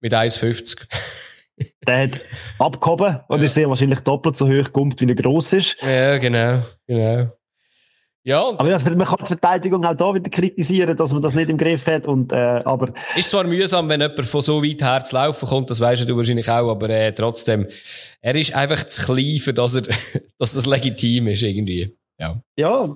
[0.00, 0.86] mit 1,50.
[1.86, 2.20] Der hat
[2.58, 3.46] abgehoben und ja.
[3.46, 5.76] ist sehr wahrscheinlich doppelt so hoch gekommen, wie er gross ist.
[5.82, 7.30] Ja, genau, genau.
[8.22, 11.48] Ja, aber ja, man kann die Verteidigung auch da wieder kritisieren, dass man das nicht
[11.48, 12.06] im Griff hat.
[12.06, 15.70] Und, äh, aber ist zwar mühsam, wenn jemand von so weit her zu laufen kommt,
[15.70, 17.66] das weißt du wahrscheinlich auch, aber äh, trotzdem,
[18.20, 19.82] er ist einfach zu klein, für dass, er,
[20.38, 21.96] dass das legitim ist irgendwie.
[22.18, 22.42] Ja.
[22.56, 22.94] ja,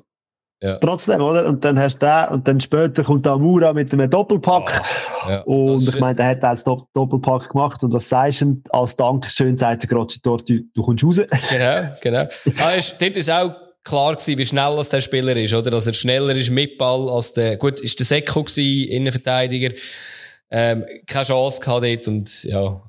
[0.64, 0.78] ja.
[0.78, 1.46] Trotzdem, oder?
[1.46, 4.80] Und dann hast du den, und dann später kommt der Amura mit einem Doppelpack.
[5.26, 7.82] Oh, ja, und ich meine, der hat auch das Doppelpack gemacht.
[7.82, 11.20] Und was sagst du als Dankeschön, sagt der Grotsch dort, du, du kommst raus.
[11.50, 12.26] Genau, genau.
[12.56, 13.54] ah, ist, dort ist auch
[13.84, 15.70] klar gewesen, wie schnell als der Spieler ist, oder?
[15.70, 19.74] Dass er schneller ist mit Ball als der, gut, ist der Seko gewesen, Innenverteidiger.
[20.50, 22.80] Ähm, keine Chance gehabt dort und, ja,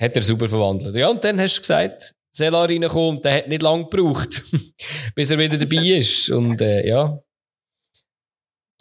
[0.00, 0.94] hat er super verwandelt.
[0.94, 4.42] Ja, und dann hast du gesagt, Selar reinkommt, der hat nicht lange gebraucht,
[5.14, 6.30] bis er wieder dabei ist.
[6.30, 7.16] Und äh, ja,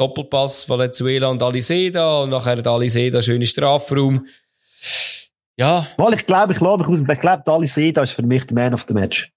[0.04, 4.26] Doppelpass Valenzuela und Aliseda und nachher der Aliseda schöne Strafraum.
[5.56, 5.86] Ja.
[5.98, 8.94] Weil ich glaube, ich glaube, ich, glaube, Aliseda ist für mich der Man of the
[8.94, 9.32] Match.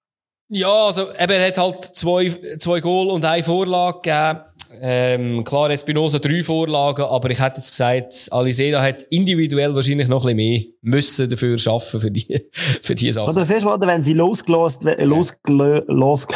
[0.48, 4.40] Ja, also eben, er hat halt zwei, zwei Goal und eine Vorlage gegeben.
[4.80, 10.26] Ähm, klar, Espinosa drei Vorlagen, aber ich hätte jetzt gesagt, Aliseda hat individuell wahrscheinlich noch
[10.26, 12.48] ein bisschen mehr müssen dafür schaffen für die,
[12.82, 13.28] für die Sachen.
[13.28, 16.26] Und das erste Mal, wenn sie losgelost, losgelöst, los,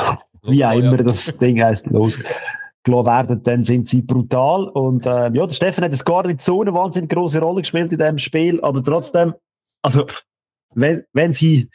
[0.44, 2.20] wie auch immer das Ding heisst, los,
[2.86, 4.68] werden, dann sind sie brutal.
[4.68, 7.92] Und äh, ja, der Steffen hat es gar nicht so eine wahnsinnig große Rolle gespielt
[7.92, 9.34] in diesem Spiel, aber trotzdem,
[9.82, 10.06] also
[10.74, 11.68] wenn, wenn sie in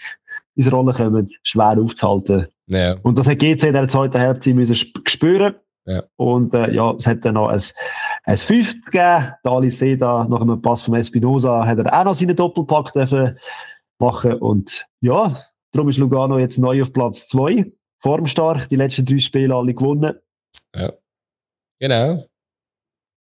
[0.56, 2.48] diese Rolle kommen, schwer aufzuhalten.
[2.68, 2.96] Ja.
[3.04, 5.56] Und das hat GC in der zweiten Halbzeit müssen spüren.
[5.86, 6.04] Ja.
[6.16, 7.62] Und äh, ja, es hat dann noch ein,
[8.24, 9.34] ein Fünft gegeben.
[9.44, 13.38] Der Alice Seda, nach einem Pass von Espinosa, hat er auch noch seinen Doppelpack dürfen
[14.00, 14.34] machen.
[14.34, 15.36] Und ja,
[15.72, 17.66] darum ist Lugano jetzt neu auf Platz 2.
[18.00, 20.16] Formstark, die letzten drei Spiele alle gewonnen.
[20.76, 20.94] Ja.
[21.80, 22.26] Genau.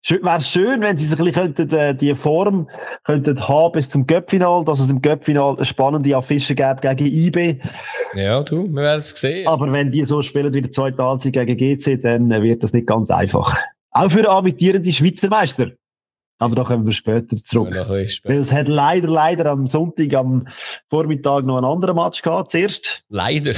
[0.10, 2.70] Wäre schön, wenn sie sich ein bisschen könnten, äh, die Form
[3.06, 7.62] könnten haben bis zum Göppfinal, dass es im Göppfinal spannende Affische gäbe gegen IB.
[8.14, 9.47] Ja, du, wir werden es sehen.
[9.47, 12.74] Aber wenn die so spielen wie der zweite Halbzeit gegen GC, dann äh, wird das
[12.74, 13.58] nicht ganz einfach.
[13.91, 15.72] Auch für ambitionierende Schweizer Meister.
[16.44, 17.74] Aber da kommen wir später zurück.
[17.74, 18.34] Ja, später.
[18.34, 20.46] Weil es hat leider, leider am Sonntag, am
[20.89, 23.04] Vormittag noch einen anderen Match gehabt, zuerst.
[23.08, 23.54] Leider.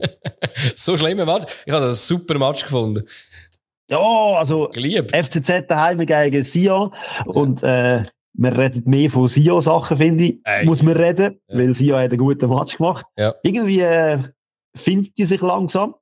[0.76, 1.52] so schlimmer Match.
[1.66, 3.04] Ich habe das super Match gefunden.
[3.88, 5.14] Ja, also Geliebt.
[5.14, 7.24] FCZ daheim gegen Sion ja.
[7.26, 8.04] und äh,
[8.36, 10.64] man redet mehr von Sion-Sachen, finde ich, Ey.
[10.64, 11.58] muss man reden, ja.
[11.58, 13.04] weil Sion hat einen guten Match gemacht.
[13.18, 13.34] Ja.
[13.42, 14.18] Irgendwie äh,
[14.76, 15.94] findet die sich langsam.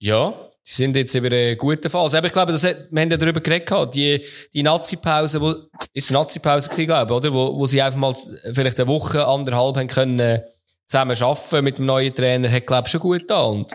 [0.00, 0.34] Ja,
[0.68, 2.18] die sind jetzt über eine gute Phase.
[2.18, 5.54] Aber ich glaube, das hat, wir haben ja darüber geredet, die, die Nazi-Pause, wo,
[5.94, 7.32] ist Nazi-Pause gewesen, glaube ich, oder?
[7.32, 8.14] Wo, wo sie einfach mal
[8.52, 10.42] vielleicht eine Woche, anderthalb haben können, äh,
[10.86, 13.44] zusammen arbeiten mit dem neuen Trainer, hat, glaube ich, schon gut da.
[13.44, 13.72] Und,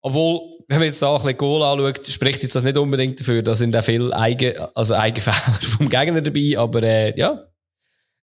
[0.00, 3.42] obwohl, wenn man jetzt da ein bisschen Goal anschaut, spricht jetzt das nicht unbedingt dafür,
[3.42, 7.46] da sind auch viele Eigen, also Eigenfehler vom Gegner dabei, aber, äh, ja.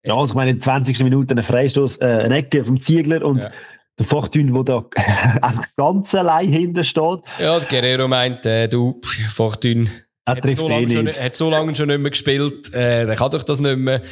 [0.04, 1.00] Ja, also ich meine, in 20.
[1.00, 3.50] Minute ein Freistoß, äh, eine Ecke vom Ziegler und ja.
[3.98, 4.84] Der Fortune, der da
[5.42, 7.20] einfach ganz allein hinten steht.
[7.38, 9.88] Ja, Guerrero meint, äh, du, Fortune
[10.26, 13.30] er hat, so lange schon, hat so lange schon nicht mehr gespielt, äh, der kann
[13.30, 14.02] doch das nicht mehr.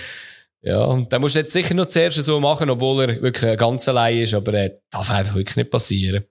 [0.63, 3.87] Ja, und dann musst du jetzt sicher noch zuerst so machen, obwohl er wirklich ganz
[3.89, 6.25] allein ist, aber äh, darf einfach wirklich nicht passieren.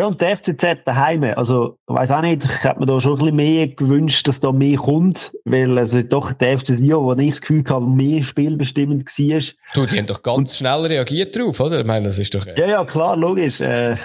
[0.00, 3.12] Ja, und der FCZ daheim, also, ich weiss auch nicht, ich hätte mir da schon
[3.12, 7.12] ein bisschen mehr gewünscht, dass da mehr kommt, weil also doch der FC Sion, wo
[7.12, 9.42] ich das Gefühl habe, mehr spielbestimmend war.
[9.74, 11.80] Du, die haben doch ganz und, schnell reagiert drauf, oder?
[11.80, 12.46] Ich meine, das ist doch...
[12.46, 12.58] Äh...
[12.58, 13.60] Ja, ja, klar, logisch.
[13.60, 13.96] Äh,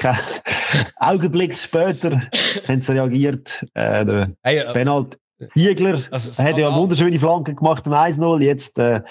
[0.96, 2.22] Augenblick später
[2.66, 3.66] haben sie reagiert.
[3.74, 5.04] Äh, der hey, äh,
[5.48, 8.78] Ziegler also, hat ja eine wunderschöne Flanke gemacht beim 1-0, jetzt...
[8.78, 9.02] Äh,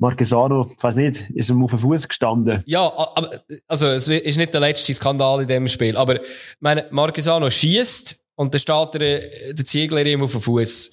[0.00, 2.62] Marquesano, ich weiß nicht, ist ihm auf den Fuß gestanden.
[2.66, 3.30] Ja, aber,
[3.68, 6.18] also, es ist nicht der letzte Skandal in dem Spiel, aber,
[6.58, 9.20] meine, Marquesano schießt und dann steht der,
[9.52, 10.90] der Ziegler ihm auf den Fuß.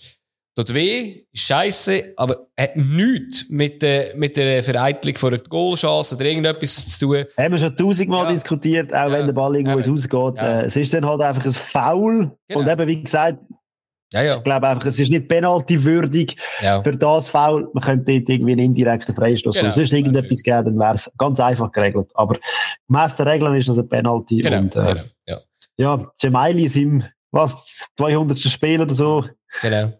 [0.57, 6.15] Tut weh, ist scheiße, aber hat nichts mit der, mit der Vereitelung von einer Goalchance
[6.15, 7.25] oder irgendetwas zu tun.
[7.37, 8.31] Haben wir schon tausendmal Ja.
[8.33, 9.11] diskutiert, auch Ja.
[9.11, 9.91] wenn der Ball irgendwo Eben.
[9.91, 10.37] rausgeht.
[10.41, 10.61] Ja.
[10.61, 12.31] Äh, es ist dann halt einfach ein Foul.
[12.47, 12.59] Genau.
[12.61, 13.37] Und eben, wie gesagt,
[14.13, 14.37] Ja, ja.
[14.37, 16.81] ich glaube einfach, es ist nicht penalty-würdig ja.
[16.81, 17.69] für das Foul.
[17.73, 19.67] Man könnte dort irgendwie einen indirekten Freistoß Genau.
[19.67, 22.09] oder sonst irgendetwas geben, dann wäre es ganz einfach geregelt.
[22.13, 22.37] Aber
[22.87, 24.37] gemäss der Regeln ist das ein Penalty.
[24.37, 25.41] Genau, Und, äh, genau, ja,
[25.77, 28.39] ja, Gemaili ist im, was, 200.
[28.39, 29.25] Spiel oder so,
[29.61, 29.93] genau.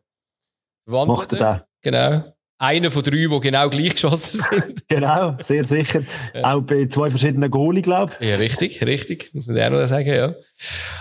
[0.86, 1.66] macht er da.
[1.82, 2.34] genau.
[2.60, 4.84] Einer von drei, die genau gleich geschossen sind.
[4.88, 6.01] Genau, sehr sicher.
[6.34, 6.55] Ja.
[6.55, 8.30] Auch bei zwei verschiedenen Goalie, glaube ich.
[8.30, 9.30] Ja, richtig, richtig.
[9.34, 10.34] Muss man auch noch sagen, ja.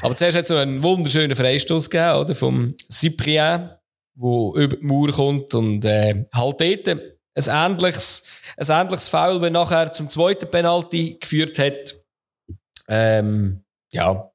[0.02, 2.34] Aber zuerst hat es noch einen wunderschönen Freistoß gegeben, oder?
[2.34, 3.70] Vom Cyprien,
[4.16, 7.00] wo über die Mauer kommt und, äh, halt dort ein
[7.48, 8.24] ähnliches,
[8.56, 11.94] ein ähnliches Foul, wenn nachher zum zweiten Penalty geführt hat.
[12.88, 14.30] Ähm, ja.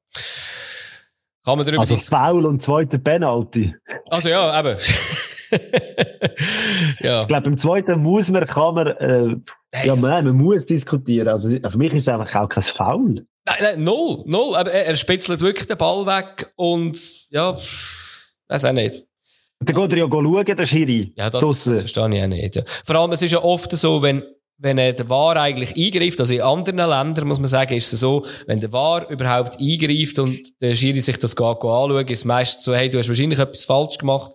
[1.44, 3.74] Kann man darüber Also Foul und zweite Penalty.
[4.06, 4.78] Also ja, eben.
[7.00, 7.22] ja.
[7.22, 9.36] Ich glaube, im zweiten muss man, kann man, äh,
[9.74, 11.28] Hey, ja, nein, man muss diskutieren.
[11.28, 13.26] Also für mich ist es einfach auch kein Foul.
[13.46, 14.54] Nein, nein, null, null.
[14.54, 16.98] Aber er, er spitzelt wirklich den Ball weg und
[17.30, 17.56] ja,
[18.48, 19.02] weiß auch nicht.
[19.60, 21.14] Dann geht er ja schauen, der Schiri.
[21.16, 22.56] Ja, das, das verstehe ich auch nicht.
[22.56, 22.62] Ja.
[22.84, 24.22] Vor allem, es ist ja oft so, wenn,
[24.62, 28.00] wenn äh, der VAR eigentlich eingreift, also in anderen Ländern muss man sagen, ist es
[28.00, 32.24] so, wenn der VAR überhaupt eingreift und der Schiri sich das geht anschaut, ist es
[32.24, 34.32] meistens so, hey, du hast wahrscheinlich etwas falsch gemacht.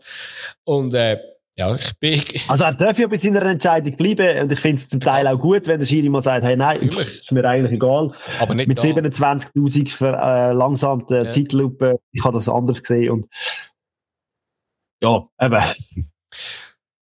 [0.66, 1.18] Und äh,
[1.56, 2.22] ja, ich bin...
[2.50, 5.40] Also er darf ja bei seiner Entscheidung bleiben und ich finde es zum Teil auch
[5.40, 7.22] gut, wenn der Schiri mal sagt, hey nein, Natürlich.
[7.22, 8.12] ist mir eigentlich egal.
[8.40, 8.84] Aber nicht Mit da.
[8.84, 11.32] 27'000 verlangsamten Ja.
[11.32, 13.26] Zeitlupe, ich habe das anders gesehen und
[15.02, 15.64] ja, eben.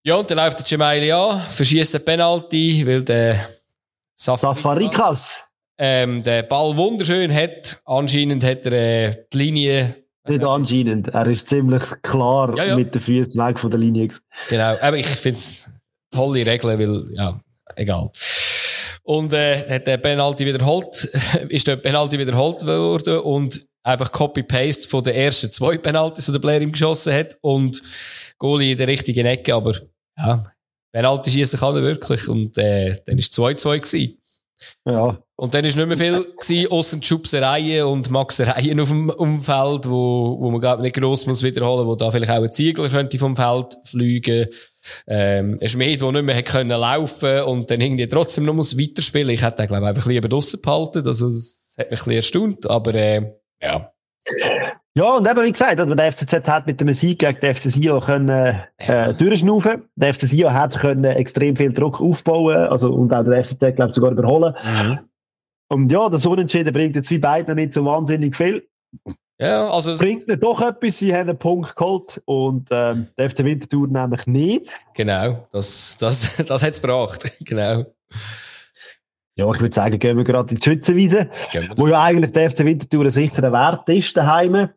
[0.06, 3.48] Ja, und dann läuft der Gemaili an, verschießt den Penalty, weil der
[4.16, 5.42] Safarikas Safarikas,
[5.78, 7.82] ähm, den Ball wunderschön hat.
[7.86, 9.96] Anscheinend hat er äh, die Linie...
[10.28, 12.76] nicht anscheinend, er ist ziemlich klar Ja, ja.
[12.76, 14.10] mit den Füßen weg von der Linie.
[14.50, 15.70] Genau, aber ich finde es
[16.12, 17.40] tolle Regeln, weil, ja,
[17.78, 18.12] egal.
[19.04, 21.06] Und äh, hat der Penalty wiederholt,
[21.48, 26.40] ist der Penalty wiederholt worden und einfach Copy-Paste von den ersten zwei Penalties, die der
[26.40, 27.82] Blair ihm geschossen hat und
[28.38, 29.74] Goalie in der richtigen Ecke, aber
[30.18, 30.44] ja,
[30.92, 34.18] Penalty schießen kann er wirklich und äh, dann ist 2-2 gewesen.
[34.86, 39.90] Ja, Und dann ist nicht mehr viel gewesen, die Schubsereien und Maxereien auf dem Umfeld,
[39.90, 43.18] wo, wo man, glaub nicht gross muss wiederholen, wo da vielleicht auch ein Ziegler könnte
[43.18, 44.48] vom Feld fliegen.
[45.08, 48.78] Ähm, ein Schmied, der nicht mehr hätte können laufen und dann irgendwie trotzdem noch muss
[48.78, 49.30] weiterspielen.
[49.30, 51.08] Ich hätte den, glaube ich, einfach lieber draussen behalten.
[51.08, 53.93] Also, das hat mich ein bisschen erstaunt, aber, äh, ja.
[54.96, 57.64] Ja, und eben, wie gesagt, oder, der FCZ hat mit dem Sieg gegen den FC
[57.64, 59.90] Sion können, äh, durchschnaufen.
[59.96, 63.90] Der FC Sion hat können extrem viel Druck aufbauen, also, und auch der FCZ, glaube
[63.90, 64.54] ich, sogar überholen.
[65.70, 68.68] Und ja, das Unentschieden bringt jetzt wie beiden nicht so wahnsinnig viel.
[69.40, 73.44] Ja, also, Bringt nicht doch etwas, sie haben einen Punkt geholt und, ähm, der FC
[73.44, 74.72] Winterthur nämlich nicht.
[74.94, 77.36] genau, das, das, das hat's gebracht.
[77.40, 77.86] genau.
[79.36, 81.32] Ja, ich würde sagen, gehen wir gerade in die Schützenwiese,
[81.76, 84.70] wo ja eigentlich der FC Winterthur ein sicherer Wert ist daheim.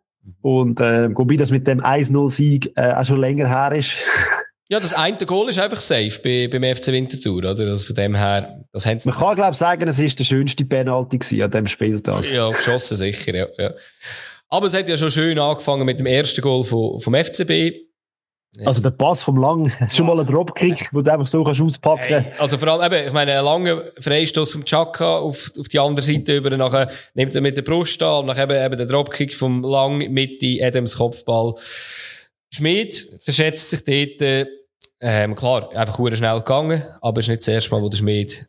[0.43, 3.97] Und, äh, wobei das mit dem 1-0-Sieg äh, auch schon länger her ist.
[4.69, 7.51] Ja, das eine Goal ist einfach safe bei, beim FC Winterthur, oder?
[7.51, 10.65] Also von dem her, das haben Man kann, glaube ich, sagen, es ist der schönste
[10.65, 12.25] Penalty an diesem Spieltag.
[12.25, 13.71] Ja, geschossen sicher, ja, ja.
[14.49, 17.86] Aber es hat ja schon schön angefangen mit dem ersten Goal vom, vom FCB.
[18.65, 22.03] Also der Pass vom Lang, schon mal ein Dropkick, wo du einfach so kannst auspacken
[22.07, 25.79] Hey, also vor allem, eben, ich meine, ein langer Freistoß vom Chaka auf, auf die
[25.79, 28.87] andere Seite über, nachher nimmt er mit der Brust an, und nachher eben, eben der
[28.87, 31.55] Dropkick vom Lang Mitte, Adams Kopfball.
[32.53, 34.47] Schmid verschätzt sich dort, äh,
[35.01, 38.47] ähm, klar, einfach schnell gegangen, aber es ist nicht das erste Mal, wo der Schmid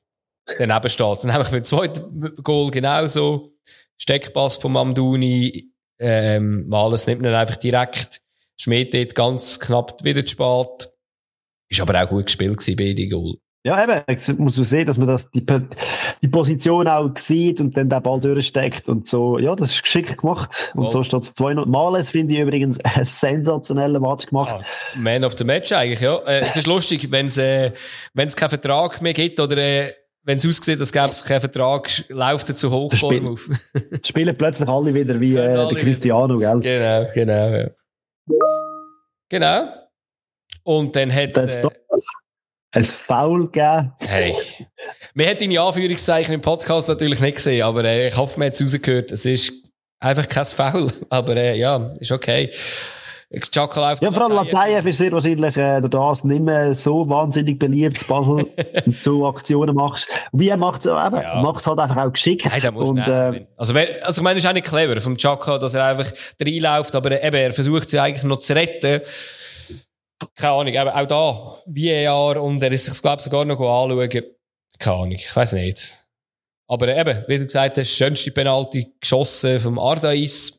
[0.57, 1.23] daneben steht.
[1.23, 3.51] Dann nämlich mit dem zweiten Goal genauso.
[3.97, 8.21] Steckpass von Mamduni, ähm, Males nimmt ihn einfach direkt.
[8.59, 10.89] Schmid dort ganz knapp wieder zu spät.
[11.69, 13.35] Ist aber auch gut gespielt gewesen, beide Goal.
[13.65, 15.45] Ja, eben, jetzt muss man sehen, dass man das, die,
[16.21, 19.39] die Position auch sieht und dann den Ball durchsteckt und so.
[19.39, 20.71] Ja, das ist geschickt gemacht.
[20.73, 21.65] Und so steht es 2-0.
[21.65, 24.61] Males finde ich übrigens einen sensationellen Match gemacht.
[24.61, 26.15] Ah, Man of the Match eigentlich, ja.
[26.19, 27.73] Äh, es ist lustig, wenn es äh,
[28.13, 29.91] wenn's keinen Vertrag mehr gibt oder äh,
[30.23, 33.49] wenn es aussieht, als gäbe es keinen Vertrag, läuft er zu Hochform Spiel- auf.
[34.05, 36.59] Spielen plötzlich alle wieder wie äh, der Cristiano, gell?
[36.61, 37.69] genau, genau, ja.
[39.29, 39.67] Genau.
[40.63, 41.71] Und dann hat hat's äh, doch
[42.71, 43.93] ein Foul gegeben.
[43.99, 44.35] Hey.
[45.13, 48.53] Wir hat deine Anführungszeichen im Podcast natürlich nicht gesehen, aber äh, ich hoffe, man hat
[48.53, 49.11] es rausgehört.
[49.11, 49.53] Es ist
[49.99, 50.91] einfach kein Foul.
[51.09, 52.51] Aber äh, ja, ist okay.
[53.51, 54.03] Chaka läuft.
[54.03, 58.07] Ja, vor allem Lateyev ist sehr wahrscheinlich äh, durch das nicht mehr so wahnsinnig beliebt,
[58.07, 58.45] Basel,
[59.03, 60.07] du Aktionen machst.
[60.31, 61.43] Wie er macht es ja.
[61.43, 62.45] halt einfach auch geschickt.
[62.45, 65.73] Nein, und, äh, also, also, ich meine, es ist auch nicht clever vom Chaka, dass
[65.73, 66.09] er einfach
[66.41, 69.01] reinläuft, aber eben, er versucht sie eigentlich noch zu retten.
[70.35, 73.59] Keine Ahnung, aber auch da, wie Jahr, und er ist sich, glaube ich, sogar noch
[73.59, 74.09] anschauen.
[74.79, 76.05] Keine Ahnung, ich weiß nicht.
[76.69, 80.56] Aber eben, wie du gesagt hast, schönste Penalty geschossen vom Ardais.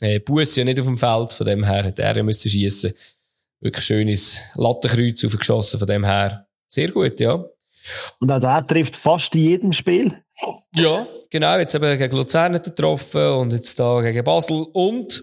[0.00, 2.92] Äh, Bus ja nicht auf dem Feld, von dem her hätte er ja müssen schiessen.
[3.60, 6.46] Wirklich schönes Lattenkreuz aufgeschossen, von dem her.
[6.68, 7.44] Sehr gut, ja.
[8.18, 10.22] Und auch der trifft fast in jedem Spiel.
[10.74, 11.56] Ja, genau.
[11.56, 14.66] Jetzt eben gegen Luzern getroffen und jetzt da gegen Basel.
[14.72, 15.22] Und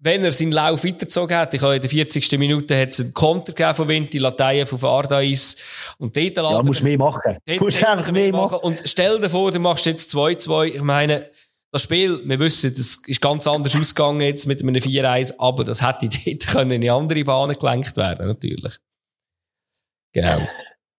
[0.00, 2.38] wenn er seinen Lauf weitergezogen hat, ich habe in der 40.
[2.38, 5.56] Minute hat es einen Konter gegeben von Vinti, Lateien von Ardais.
[5.98, 7.38] Und dort Ja, musst mehr machen.
[7.44, 8.58] Du musst einfach mehr machen.
[8.58, 10.74] Und stell dir vor, du machst jetzt 2-2.
[10.74, 11.28] Ich meine,
[11.70, 15.82] das Spiel, wir wissen, das ist ganz anders ausgegangen jetzt mit einem 4-1, aber das
[15.86, 18.78] hätte dort können in andere Bahnen gelenkt werden, natürlich.
[20.12, 20.48] Genau.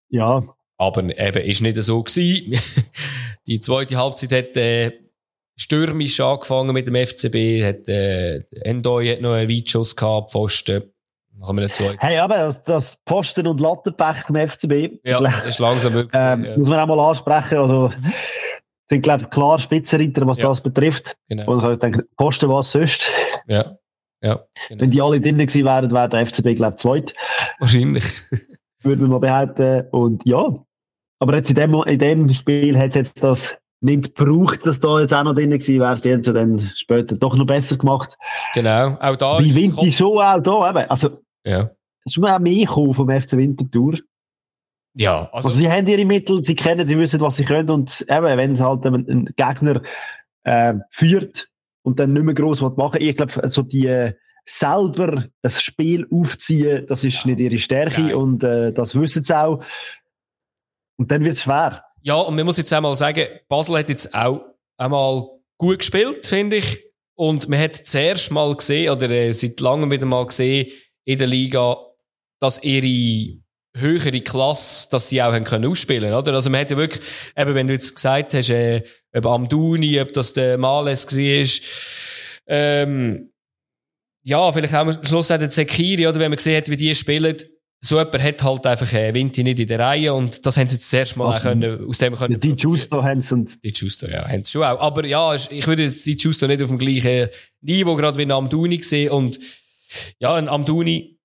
[0.09, 0.43] Ja.
[0.77, 2.59] Aber eben, ist nicht so gewesen.
[3.47, 4.91] Die zweite Halbzeit hat, äh,
[5.57, 10.83] stürmisch angefangen mit dem FCB, hat, äh, Endoy hat noch einen Weitschuss gehabt, Pfosten.
[11.99, 14.99] Hey, aber das, das Posten- und Lattenpech vom FCB.
[15.05, 16.21] Ja, das ist langsam wirklich.
[16.21, 16.57] Ähm, ja.
[16.57, 17.57] Muss man auch mal ansprechen.
[17.57, 17.91] Also,
[18.89, 20.47] sind, glaube ich, klar Spitzenreiter, was ja.
[20.47, 21.15] das betrifft.
[21.27, 21.51] Genau.
[21.51, 23.11] Und ich denke, Posten was sonst.
[23.47, 23.77] Ja.
[24.21, 24.81] Ja, genau.
[24.81, 27.13] Wenn die alle drinnen gewesen wären, wäre der FCB, glaube ich, zweit.
[27.59, 28.05] Wahrscheinlich.
[28.83, 29.87] Würde man mal behaupten.
[29.91, 30.53] Und ja.
[31.19, 34.99] Aber jetzt in dem, in dem Spiel hat es jetzt das nicht gebraucht, dass da
[34.99, 35.89] jetzt auch noch drin gewesen wäre.
[35.89, 38.17] Haben es ja dann später doch noch besser gemacht.
[38.53, 39.39] Genau, auch da.
[39.39, 40.89] Wie Winter schon auch da, eben.
[40.89, 41.71] Also, ja.
[42.05, 43.99] Es ist mir auch mehr gekommen vom FC Winterthur.
[44.95, 48.05] Ja, also, also, sie haben ihre Mittel, sie kennen, sie wissen, was sie können und
[48.09, 49.81] eben, wenn es halt ein, ein Gegner
[50.43, 51.47] äh, führt
[51.83, 54.13] und dann nicht mehr gross was machen, ich glaube, so die äh,
[54.45, 57.31] selber ein Spiel aufziehen, das ist ja.
[57.31, 58.15] nicht ihre Stärke Nein.
[58.15, 59.63] und äh, das wissen sie auch.
[60.97, 61.83] Und dann wird es schwer.
[62.01, 64.41] Ja, und man muss jetzt einmal sagen, Basel hat jetzt auch
[64.77, 66.85] einmal gut gespielt, finde ich.
[67.15, 70.71] Und man hat zuerst mal gesehen, oder äh, seit langem wieder mal gesehen,
[71.05, 71.77] in der Liga,
[72.39, 73.39] dass ihre
[73.75, 76.33] höhere Klasse, dass sie auch haben können ausspielen, oder?
[76.33, 77.03] Also man hat ja wirklich,
[77.37, 81.65] eben wenn du jetzt gesagt hast, äh, ob Amduni, ob das der Males war,
[82.47, 83.31] ähm,
[84.23, 86.93] ja, vielleicht auch am Schluss auch der Zekiri, oder wenn man gesehen hat, wie die
[86.95, 87.35] spielen,
[87.81, 90.75] so jemand hat halt einfach äh, Vinti nicht in der Reihe und das haben sie
[90.75, 92.39] jetzt das erste Mal Ach, können, aus dem können.
[92.39, 93.45] Die Justo haben sie.
[93.63, 94.79] Die Justo, ja, haben sie schon auch.
[94.79, 97.29] Aber ja, ich würde jetzt die Justo nicht auf dem gleichen
[97.61, 99.39] Niveau gerade wie Amduni sehen und
[100.19, 101.18] ja, ein Amduni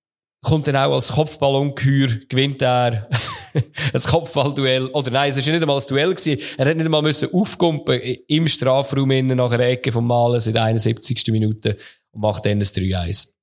[0.45, 3.07] kommt dann auch als Kopfballungeheuer, gewinnt er
[3.53, 4.87] ein Kopfballduell.
[4.87, 6.41] Oder nein, es war nicht einmal ein Duell gewesen.
[6.57, 10.53] Er hat nicht einmal müssen aufkumpen im Strafraum innen nach einer Ecke vom Malen in
[10.53, 11.27] der 71.
[11.31, 11.77] Minute
[12.11, 13.33] und macht dann das 3-1.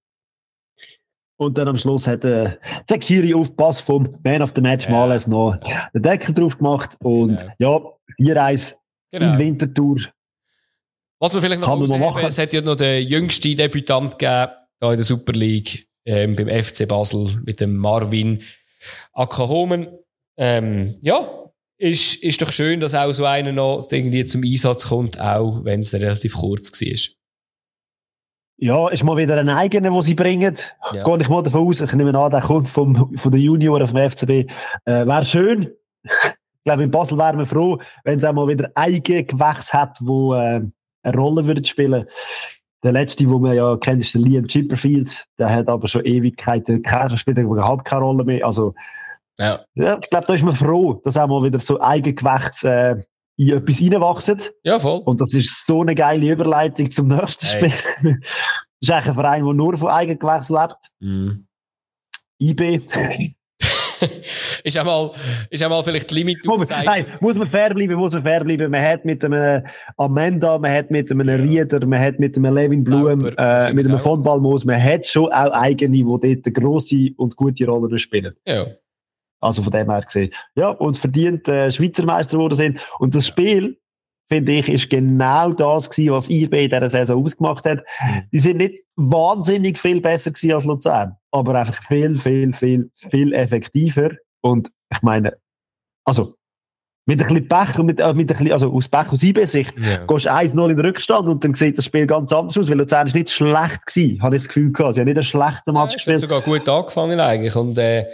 [1.37, 4.93] Und dann am Schluss hat der äh, Kiri Aufpass vom Man of the Match ja.
[4.93, 5.57] Males noch
[5.93, 6.97] den Deckel drauf gemacht.
[7.01, 7.99] Und genau.
[8.19, 8.75] ja, 4-1
[9.11, 9.33] genau.
[9.33, 9.97] in Winterthur.
[11.19, 12.25] Was man vielleicht noch muss machen.
[12.25, 16.49] es hat ja noch den jüngsten Debütant gegeben, da in der Super League, ähm, beim
[16.49, 18.43] FC Basel, mit dem Marvin
[19.13, 19.89] Akahomen.
[20.37, 21.43] Ähm, ja,
[21.79, 25.81] ist, ist doch schön, dass auch so einer noch irgendwie zum Einsatz kommt, auch wenn
[25.81, 27.17] es relativ kurz war.
[28.59, 30.57] Ja, ist mal wieder ein eigener, den sie bringen.
[30.93, 31.03] Ja.
[31.03, 31.81] Gehe ich mal davon aus.
[31.81, 34.31] Ich nehme an, der kommt vom, von den Junioren vom FCB.
[34.85, 35.73] Äh, Wäre schön.
[36.05, 39.99] ich glaube, in Basel wären wir froh, wenn es auch mal wieder eigene Gewächs hat,
[40.01, 40.61] wo äh,
[41.03, 42.07] eine Rolle würde spielen.
[42.83, 45.27] Der letzte, den man ja kennt, ist der Liam Chipperfield.
[45.39, 48.45] Der hat aber schon Ewigkeiten, der spielt überhaupt keine Rolle mehr.
[48.45, 48.75] Also,
[49.39, 49.61] ja.
[49.75, 52.97] ja ich glaube, da ist man froh, dass auch mal wieder so eigene Gewächs äh,
[53.37, 54.41] in etwas reinwachsen.
[54.65, 55.01] Ja, voll.
[55.05, 57.71] Und das ist so eine geile Überleitung zum nächsten hey.
[57.71, 58.21] Spiel.
[58.21, 58.29] das
[58.81, 60.91] ist eigentlich ein Verein, der nur von Eigengewächs lebt.
[61.01, 61.47] Mm.
[62.41, 62.81] IB.
[64.65, 65.11] ist einmal,
[65.51, 68.45] ist einmal vielleicht die Limit muss man, Nein, muss man fair bleiben, muss man fair
[68.45, 68.71] bleiben.
[68.71, 69.63] Man hat mit einem
[69.97, 71.43] Amanda, man hat mit einem.
[71.43, 75.33] Rieder, man hat mit einem Levin Blum, äh, mit einem von Balmos, man hat schon
[75.33, 78.35] auch eigene, die dort eine grosse und gute Rolle spielen.
[78.47, 78.67] Ja.
[79.41, 80.33] Also von dem her gesehen.
[80.55, 82.81] Ja, und verdient äh, Schweizer Meister geworden sind.
[83.01, 83.77] Und das Spiel,
[84.29, 87.81] finde ich, ist genau das gewesen, was IB in dieser Saison ausgemacht hat.
[88.33, 93.33] Die sind nicht wahnsinnig viel besser gewesen als Luzern, aber einfach viel, viel, viel, viel
[93.33, 94.11] effektiver.
[94.43, 95.37] Und ich meine,
[96.05, 96.35] also,
[97.07, 99.75] mit ein bisschen Pech und mit, äh, mit ein bisschen, also aus Pech aus IB-Sicht,
[99.77, 100.05] ja.
[100.07, 102.79] gehst du 1-0 in den Rückstand und dann sieht das Spiel ganz anders aus, weil
[102.79, 104.95] Luzern ist nicht schlecht gewesen, habe ich das Gefühl gehabt.
[104.95, 106.21] Sie haben nicht einen schlechten Match ja, gespielt.
[106.21, 108.07] sogar gut angefangen eigentlich und, äh,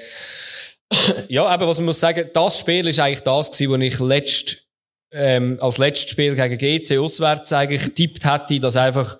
[1.28, 4.66] ja, aber was man muss sagen, das Spiel ist eigentlich das gewesen, wo ich letzt,
[5.12, 9.18] ähm, als letztes Spiel gegen GC auswärts eigentlich tippt hätte, dass einfach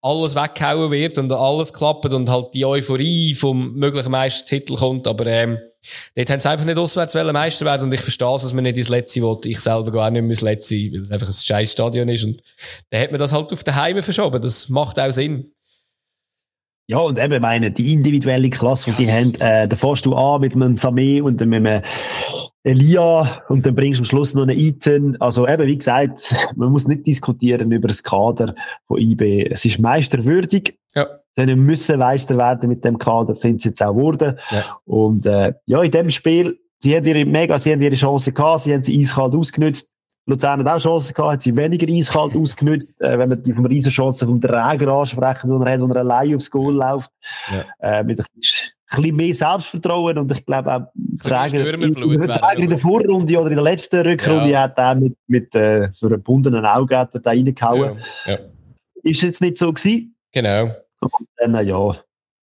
[0.00, 5.06] alles weggehauen wird und alles klappt und halt die Euphorie vom möglichen Meistertitel kommt.
[5.06, 5.58] Aber ähm,
[6.14, 8.76] dort haben sie einfach nicht auswärts Meister werden und ich verstehe es, dass man nicht
[8.76, 9.38] ins Letzte will.
[9.44, 12.24] Ich selber gar nicht mehr ins Letzte, weil es einfach ein scheiß Stadion ist.
[12.24, 12.42] Und
[12.90, 14.40] dann hat man das halt auf den Heime verschoben.
[14.40, 15.52] Das macht auch Sinn.
[16.90, 20.40] Ja, und eben meine, die individuelle Klasse, die sie haben, äh, da fährst du an
[20.40, 21.82] mit einem Samé und mit einem
[22.64, 25.16] Elia und dann bringst du am Schluss noch einen Eaton.
[25.20, 28.54] Also eben, wie gesagt, man muss nicht diskutieren über das Kader
[28.86, 29.50] von IB.
[29.50, 30.78] Es ist meisterwürdig.
[30.94, 31.06] Ja.
[31.36, 34.38] Sie müssen Meister werden mit dem Kader, sind sie jetzt auch geworden.
[34.50, 34.78] Ja.
[34.86, 38.62] Und äh, ja, in dem Spiel, sie haben ihre mega, sie haben ihre Chance gehabt,
[38.62, 39.88] sie haben sie eiskalt ausgenutzt.
[40.28, 43.00] Luzern hat auch Chancen gehabt, hat sie weniger eiskalt ausgenutzt.
[43.00, 46.34] Äh, wenn man die vom Riesenchancen vom Träger ansprechen, und er hat, und er allein
[46.34, 47.10] aufs Goal läuft.
[47.50, 47.64] Ja.
[47.80, 48.26] Äh, mit ein
[49.02, 50.82] bisschen mehr Selbstvertrauen und ich glaube auch,
[51.22, 54.62] Träger, in, Träger in der Vorrunde oder in der letzten Rückrunde ja.
[54.62, 57.98] hat er mit, mit äh, für einen gebundenen Auge da reingehauen.
[58.24, 58.32] Ja.
[58.32, 58.38] Ja.
[59.02, 60.14] Ist jetzt nicht so gewesen.
[60.32, 60.70] Genau.
[61.00, 61.96] Und dann, ja,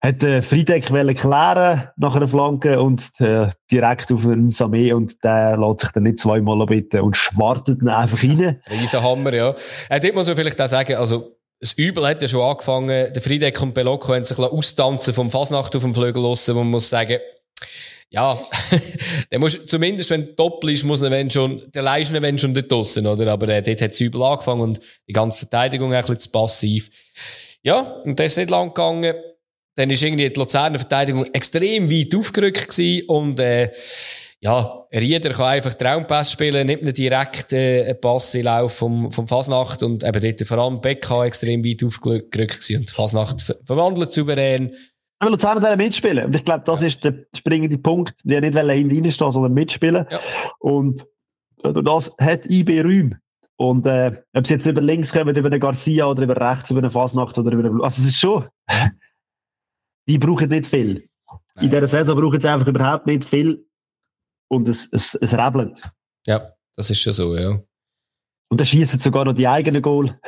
[0.06, 5.58] hat äh, Friedeck klären nach einer Flanke und äh, direkt auf einen Samé und der
[5.58, 8.62] lässt sich dann nicht zweimal bitten und schwartet dann einfach rein.
[8.70, 9.56] Riesenhammer, ja.
[9.90, 13.22] Äh, dort muss man vielleicht auch sagen, also das Übel hat ja schon angefangen, der
[13.22, 17.18] Friedeck und Belocco haben sich austanzen vom Fasnacht auf dem Flügel lassen, man muss sagen,
[18.10, 18.38] ja,
[19.32, 22.54] der muss, zumindest wenn du doppelt ist, muss er wenn schon, der Leischen wenn schon
[22.54, 23.32] dort draussen, oder?
[23.32, 26.90] Aber äh, dort hat es übel angefangen und die ganze Verteidigung ein bisschen zu passiv.
[27.64, 29.16] Ja, und das ist nicht lang gegangen.
[29.76, 33.72] Dann ist irgendwie die Luzerner Verteidigung extrem weit aufgerückt gewesen und, äh,
[34.46, 39.12] ja, Rieder kann einfach Traumpass spielen, nimmt nicht direkt äh, einen Pass in Lauf vom,
[39.12, 43.56] vom Fasnacht und eben dort vor allem Becka extrem weit aufgerückt gewesen und Fasnacht ver
[43.64, 44.72] verwandelt souverän.
[45.18, 46.26] Aber Luzern wollen mitspielen.
[46.26, 48.16] Und ich glaube, das ist der springende Punkt.
[48.24, 50.06] Die nicht hinten reinstehen, sondern mitspielen.
[50.12, 50.20] Ja.
[50.60, 51.06] Und
[51.64, 53.20] durch das hat IB Räume.
[53.58, 56.82] Und äh, ob sie jetzt über links kommen, über den Garcia oder über rechts, über
[56.82, 58.46] den Fasnacht oder über den Also es ist schon
[60.08, 61.08] die brauchen nicht viel.
[61.60, 63.66] In dieser Saison brauchen sie einfach überhaupt nicht viel
[64.50, 65.82] und es, es, es rebelt.
[66.28, 67.60] Ja, das ist schon so, ja.
[68.50, 70.20] Und dann schießen sogar noch die eigenen Goal.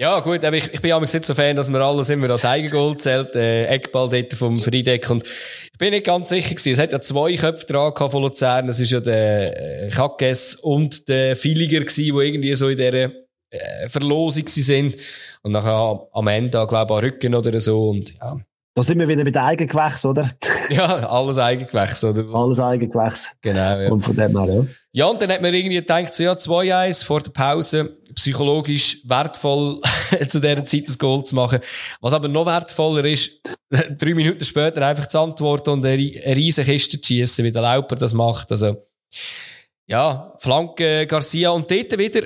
[0.00, 2.96] Ja, gut, aber ich, ich bin nicht so Fan, dass wir alles immer als Eigengoal
[2.96, 3.36] zählt.
[3.36, 5.10] Äh, Eckball dort vom Friedeck.
[5.10, 6.72] Und ich bin nicht ganz sicher gewesen.
[6.72, 8.66] Es hat ja zwei Köpfe dran von Luzern.
[8.70, 13.10] Es ist ja der äh, Kackes und der Filiger gewesen, die irgendwie so in dieser
[13.50, 14.96] äh, Verlosung sind.
[15.42, 17.90] Und nachher am Ende, glaube ich, am Rücken oder so.
[17.90, 18.40] Und ja,
[18.74, 20.30] da sind wir wieder mit Eigengewächs, oder?
[20.70, 22.24] Ja, alles Eigengewächs, oder?
[22.32, 23.26] Alles Eigengewächs.
[23.40, 23.90] Genau, ja.
[23.90, 24.66] Und von dem her, ja.
[24.92, 29.80] Ja, und dann hat man irgendwie gedacht, so, ja, 2-1 vor der Pause, psychologisch wertvoll
[30.28, 31.58] zu dieser Zeit das Goal zu machen.
[32.00, 33.40] Was aber noch wertvoller ist,
[33.98, 37.62] drei Minuten später einfach zu antworten und eine, eine riesige Kiste zu schiessen, wie der
[37.62, 38.52] Lauper das macht.
[38.52, 38.86] Also,
[39.88, 42.22] ja, Flanke Garcia und dort wieder,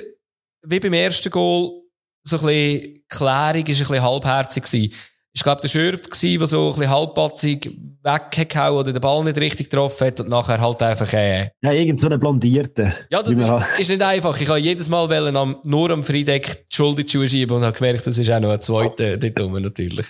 [0.61, 1.81] wie beim ersten Goal,
[2.21, 4.93] so ein bisschen Klärung ist ein bisschen halbherzig gewesen
[5.35, 7.69] ist, glaube der Schürf der so ein bisschen halbpatzig
[8.01, 11.99] weggehauen oder den Ball nicht richtig getroffen hat und nachher halt einfach, äh, Ja, irgend
[11.99, 12.95] so eine Blondierte.
[13.09, 14.39] Ja, das ist, ist, nicht einfach.
[14.39, 17.57] Ich habe jedes Mal wollen, am, nur am Friedeck die Schuld in die Schuhe schieben
[17.57, 20.07] und habe gemerkt, das ist auch noch ein zweiter dort rum, natürlich.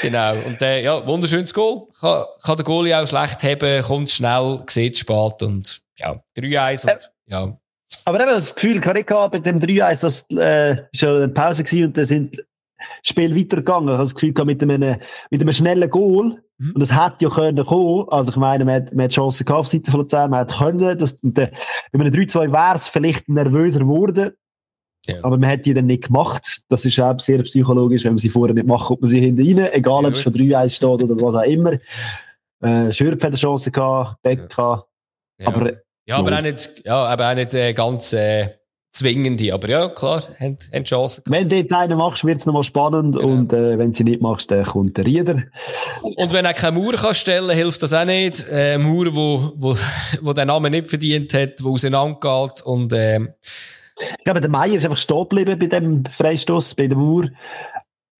[0.00, 0.34] Genau.
[0.44, 1.88] Und, äh, ja, wunderschönes Goal.
[1.98, 7.10] Kann, kann der Goalie auch schlecht haben, kommt schnell, sieht spät und, ja, 3-1 und,
[7.26, 7.58] ja.
[8.04, 11.86] Aber eben das Gefühl, kann ich bei dem 3-1, das, äh, schon eine Pause gewesen
[11.86, 12.42] und da sind
[13.02, 13.88] Spiel weitergegangen.
[13.88, 14.96] Ich habe das Gefühl mit einem,
[15.30, 16.42] mit einem schnellen Goal.
[16.58, 16.72] Mhm.
[16.74, 18.06] Und es hätte ja können kommen.
[18.10, 20.30] Also ich meine, man hat, man hat Chancen gehabt auf Seite von Luzern.
[20.30, 20.98] Man hätte können.
[20.98, 21.50] Das, und der,
[21.92, 24.30] wenn man 3-2 wäre es vielleicht nervöser geworden.
[25.06, 25.16] Ja.
[25.22, 26.62] Aber man hat die dann nicht gemacht.
[26.68, 28.04] Das ist auch sehr psychologisch.
[28.04, 29.72] Wenn man sie vorher nicht macht, kommt man sie hinten rein.
[29.72, 31.72] Egal, ob es schon 3-1 steht oder was auch immer.
[32.62, 34.84] Äh, Schürpf hat eine Chance gehabt, Beck ja.
[35.38, 35.46] ja.
[35.48, 35.72] Aber,
[36.06, 38.50] ja, aber auch nicht, ja, aber auch nicht äh, ganz, äh,
[38.92, 39.52] zwingende.
[39.52, 41.24] Aber ja, klar, haben, haben Chancen.
[41.26, 43.16] Wenn du dort einen machst, wird es nochmal spannend.
[43.16, 43.26] Genau.
[43.26, 45.42] Und äh, wenn du sie nicht machst, dann kommt der Rieder.
[46.02, 48.44] Und wenn er keine Mauer kann stellen hilft das auch nicht.
[48.50, 49.76] Äh, Mauer, wo, wo,
[50.22, 52.62] wo den Namen nicht verdient hat, wo auseinandergeht.
[52.62, 53.20] Und, äh,
[54.18, 57.28] ich glaube, der Meier ist einfach stehen geblieben bei dem Freistoß, bei der Mauer.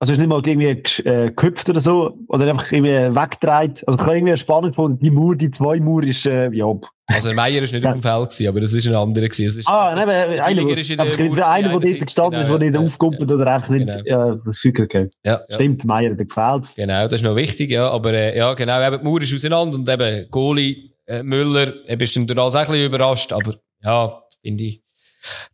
[0.02, 3.86] Also ist nicht mal irgendwie äh, gehüpft oder so, oder einfach irgendwie weggedreht.
[3.86, 6.74] Also ich habe irgendwie spannend gefunden, die Mauer, die zwei Mauer ist, äh, ja.
[7.06, 7.90] Also der Meier ist nicht ja.
[7.90, 9.60] auf dem Feld gewesen, aber das ist ein anderer gewesen.
[9.60, 12.80] Ist, ah, nein, einer, einer, der, der, einer, der dort gestanden ist, der nicht ja,
[12.80, 14.02] aufkumpelt ja, oder einfach nicht, genau.
[14.04, 15.14] ja, das Gefühl gehabt.
[15.24, 16.74] Ja, Stimmt, Meier, der gefällt.
[16.74, 19.78] Genau, das ist noch wichtig, ja, aber, äh, ja, genau, eben, die Mauer ist auseinander
[19.78, 24.20] und eben, Goalie, äh, Müller, er bist dann durch alles ein bisschen überrascht, aber, ja,
[24.42, 24.82] finde ich,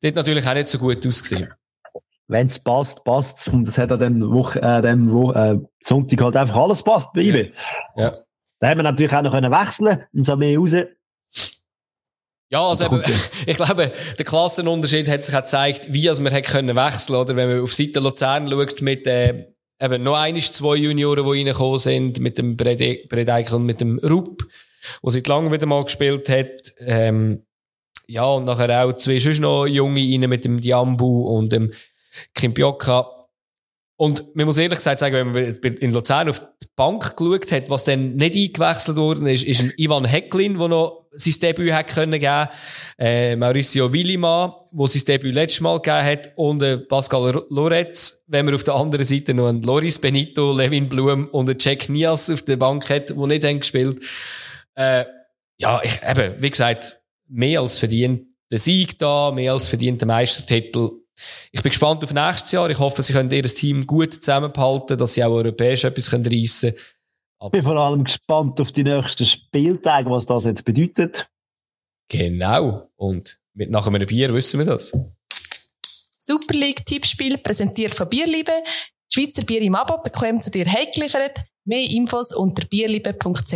[0.01, 1.53] dort natürlich auch nicht so gut ausgesehen
[2.29, 6.21] wenn es passt, passt Und es hat an dem Woche, äh, dem Wo äh, Sonntag
[6.21, 7.53] halt einfach alles passt bei ihm.
[7.97, 8.13] Ja.
[8.61, 10.73] Da haben wir natürlich auch noch können wechseln, ins Armee raus.
[12.51, 13.03] Ja, also eben,
[13.47, 17.35] ich glaube, der Klassenunterschied hat sich auch gezeigt, wie als man hätte können wechseln, oder?
[17.37, 19.47] Wenn man auf Seite Luzern schaut mit, äh,
[19.81, 24.47] eben noch einiges zwei Junioren, die reingekommen sind, mit dem Bredeik und mit dem Rupp,
[25.03, 27.45] wo seit langem wieder mal gespielt hat, ähm,
[28.07, 31.73] ja, und nachher auch zwei sonst noch Junge rein mit dem Diambu und dem
[32.35, 33.19] Kimpioka.
[34.01, 37.69] Und man muss ehrlich gesagt sagen, wenn man in Luzern auf die Bank geschaut hat,
[37.69, 41.89] was dann nicht eingewechselt worden ist, ist ein Ivan Hecklin, der noch sein Debüt hat
[41.89, 42.49] können geben,
[42.97, 48.45] äh, Mauricio Willima, wo sein Debüt letztes Mal gegeben hat, und äh, Pascal Loretz, wenn
[48.45, 52.31] man auf der anderen Seite noch einen Loris Benito, Levin Blum und einen Jack Nias
[52.31, 54.01] auf der Bank hat, wo nicht haben gespielt.
[54.77, 55.07] Äh,
[55.59, 60.07] ja, ich, eben, wie gesagt, mehr als verdient der Sieg da, mehr als verdient der
[60.07, 60.91] Meistertitel
[61.53, 62.71] ich bin gespannt auf nächstes Jahr.
[62.71, 66.75] Ich hoffe, sie können ihr Team gut zusammenhalten, dass sie auch europäisch etwas reissen können.
[67.41, 71.29] Ich bin vor allem gespannt auf die nächsten Spieltage, was das jetzt bedeutet.
[72.09, 72.91] Genau.
[72.97, 74.93] Und mit nach einem Bier wissen wir das.
[76.19, 78.53] Super League Tippspiel präsentiert von Bierliebe.
[79.11, 81.45] Schweizer Bier im Abo bekommt zu dir heimgeliefert.
[81.65, 83.53] Mehr Infos unter bierliebe.ch.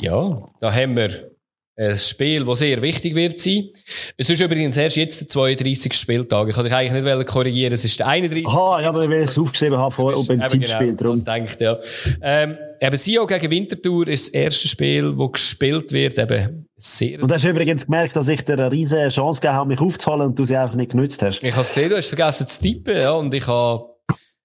[0.00, 1.35] Ja, da haben wir
[1.78, 3.68] ein Spiel, das sehr wichtig wird sein.
[4.16, 5.92] Es ist übrigens erst jetzt der 32.
[5.92, 6.48] Spieltag.
[6.48, 7.74] Ich wollte dich eigentlich nicht korrigieren.
[7.74, 8.46] Es ist der 31.
[8.46, 11.24] Aha, ja, aber weil ich es aufgeschrieben habe vorher um ein Tippspiel genau, drum.
[11.24, 11.78] denkt, ja.
[12.22, 16.18] Ähm, eben Sio gegen Winterthur ist das erste Spiel, das gespielt wird.
[16.18, 19.68] Eben sehr und hast du übrigens gemerkt, dass ich dir eine riesige Chance gegeben habe,
[19.68, 21.42] mich aufzufallen und du sie einfach nicht genutzt hast.
[21.44, 23.84] Ich habe es gesehen, du hast vergessen zu tippen, ja, und ich habe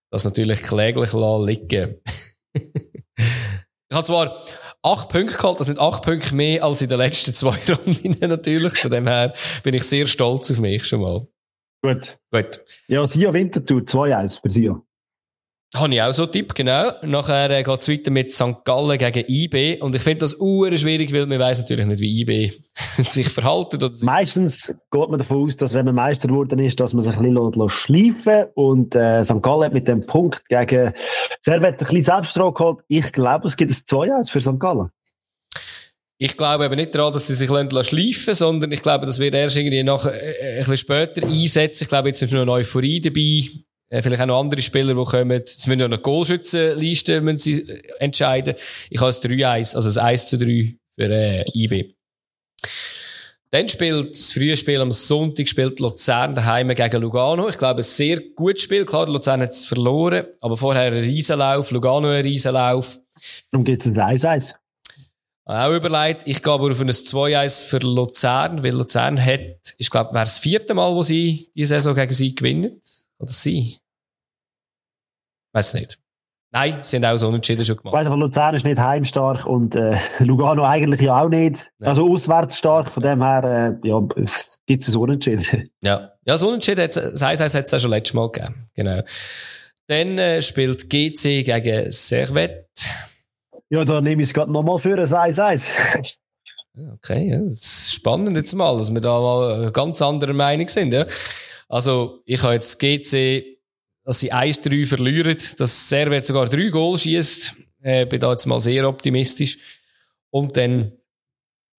[0.10, 1.96] das natürlich kläglich liegen
[3.92, 4.34] Ich habe zwar
[4.84, 5.60] acht Punkte geholt.
[5.60, 8.74] Das sind acht Punkte mehr als in den letzten zwei Runden natürlich.
[8.80, 11.28] Von dem her bin ich sehr stolz auf mich schon mal.
[11.84, 12.18] Gut.
[12.32, 12.62] Gut.
[12.88, 14.82] Ja, Sia Winterthur 2-1 für Sia.
[15.74, 16.92] Habe ich auch so einen Tipp, genau.
[17.02, 18.66] Nachher äh, geht es weiter mit St.
[18.66, 19.80] Gallen gegen IB.
[19.80, 22.52] Und ich finde das uhr schwierig, weil man weiß natürlich nicht, wie IB
[22.98, 23.78] sich verhalten.
[23.82, 27.16] Oder Meistens geht man davon aus, dass wenn man Meister geworden ist, dass man sich
[27.16, 29.42] ein bisschen schleifen Und äh, St.
[29.42, 30.94] Gallen hat mit dem Punkt gegen
[31.40, 32.80] Servet ein bisschen Selbststrahl geholt.
[32.90, 34.60] Ich glaube, es gibt ein 2-1 für St.
[34.60, 34.90] Gallen.
[36.18, 39.56] Ich glaube eben nicht daran, dass sie sich schleifen sondern ich glaube, das wird erst
[39.56, 41.84] irgendwie noch äh, ein bisschen später einsetzen.
[41.86, 43.64] Ich glaube, jetzt ist noch eine Euphorie dabei.
[43.92, 45.42] Äh, vielleicht auch noch andere Spieler, die kommen.
[45.44, 48.56] Es müssen noch eine Goalschützenliste müssen sie äh, entscheiden.
[48.90, 51.94] Ich habe es 3-1, also ein 1 zu 3 für äh, IB.
[53.52, 57.50] Dann spielt das frühe Spiel am Sonntag spielt Luzern daheim gegen Lugano.
[57.50, 58.86] Ich glaube, ein sehr gutes Spiel.
[58.86, 62.98] Klar, Luzern hat es verloren, aber vorher ein Riesenlauf, Lugano ein Riesenlauf.
[63.52, 64.54] Darum geht es ein 1-1.
[65.44, 70.14] Auch überlegt, ich gehe aber auf ein 2-1 für Luzern, weil Luzern hat, ich glaube,
[70.14, 72.80] wäre das vierte Mal, wo sie die Saison gegen sie gewinnen.
[73.22, 73.78] Oder sie?
[75.54, 76.00] Weiß nicht.
[76.54, 77.94] Nein, sie haben auch so unentschieden schon gemacht.
[77.94, 81.72] Weißt du, Luzern ist nicht heimstark und äh, Lugano eigentlich ja auch nicht.
[81.80, 81.90] Nein.
[81.90, 85.70] Also auswärts stark, von dem her, äh, ja, es gibt es Unentschieden.
[85.82, 88.66] Ja, ja, so Unentschieden hat es, auch schon letztes Mal gegeben.
[88.76, 89.02] Genau.
[89.88, 92.68] Dann äh, spielt GC gegen Servet.
[93.70, 95.70] Ja, da nehme ich es gerade nochmal für ein 1-1.
[96.74, 100.94] Okay, ja, das ist spannend jetzt mal, dass wir da mal ganz anderer Meinung sind.
[100.94, 101.06] Ja.
[101.72, 103.52] Also, ich habe jetzt GC
[104.04, 107.56] dass sie 1-3 verlieren, dass Servet sogar drei Goal schießt.
[107.82, 109.58] Äh, bin da jetzt mal sehr optimistisch.
[110.30, 110.92] Und dann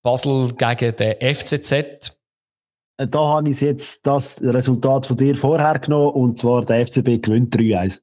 [0.02, 1.72] Basel gegen den FCZ.
[1.72, 7.22] Äh, da habe ich jetzt das Resultat von dir vorher genommen, und zwar der FCB
[7.22, 8.00] gewinnt 3-1.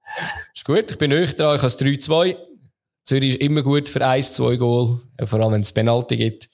[0.53, 2.35] Ist gut, ich bin euch dran, ich habe es 3-2.
[3.05, 6.49] Zürich ist immer gut für 1-2 Goal, äh, vor allem wenn es Penalty gibt.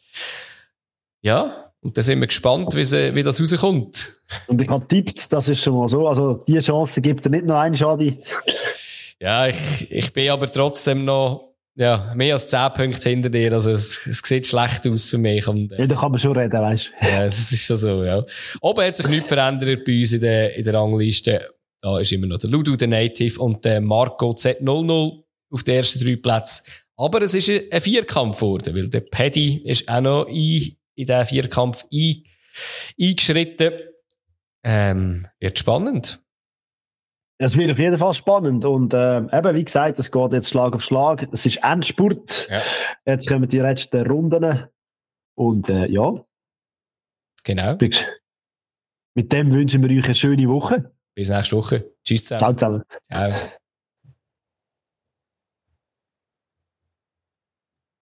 [1.21, 4.17] Ja, und dann sind wir gespannt, wie, sie, wie das rauskommt.
[4.47, 6.07] Und ich habe tippt, das ist schon mal so.
[6.07, 8.17] Also, die Chance gibt er nicht noch einen Schade.
[9.21, 13.53] Ja, ich, ich bin aber trotzdem noch ja, mehr als 10 Punkte hinter dir.
[13.53, 15.47] Also, es, es sieht schlecht aus für mich.
[15.47, 17.07] Und, äh, ja, da kann man schon reden, weißt du.
[17.07, 18.25] Ja, das ist schon so, ja.
[18.61, 21.49] Oben hat sich nichts verändert bei uns in der, in der Rangliste.
[21.81, 26.03] Da ist immer noch der Ludo, der Native und der Marco Z00 auf den ersten
[26.03, 26.63] drei Plätzen.
[26.97, 31.25] Aber es ist ein Vierkampf geworden, weil der Paddy ist auch noch ein in diesen
[31.25, 32.23] Vierkampf ein,
[32.99, 33.73] eingeschritten.
[34.63, 36.21] Ähm, wird spannend.
[37.37, 38.65] Es wird auf jeden Fall spannend.
[38.65, 41.27] Und äh, eben, wie gesagt, es geht jetzt Schlag auf Schlag.
[41.31, 42.47] Es ist Endspurt.
[42.49, 42.61] Ja.
[43.05, 44.67] Jetzt kommen die letzten Runden.
[45.35, 46.13] Und äh, ja.
[47.43, 47.77] Genau.
[49.13, 50.91] Mit dem wünschen wir euch eine schöne Woche.
[51.13, 51.91] Bis nächste Woche.
[52.03, 52.39] Tschüss zusammen.
[52.39, 52.83] Ciao zusammen.
[53.09, 53.51] Ciao.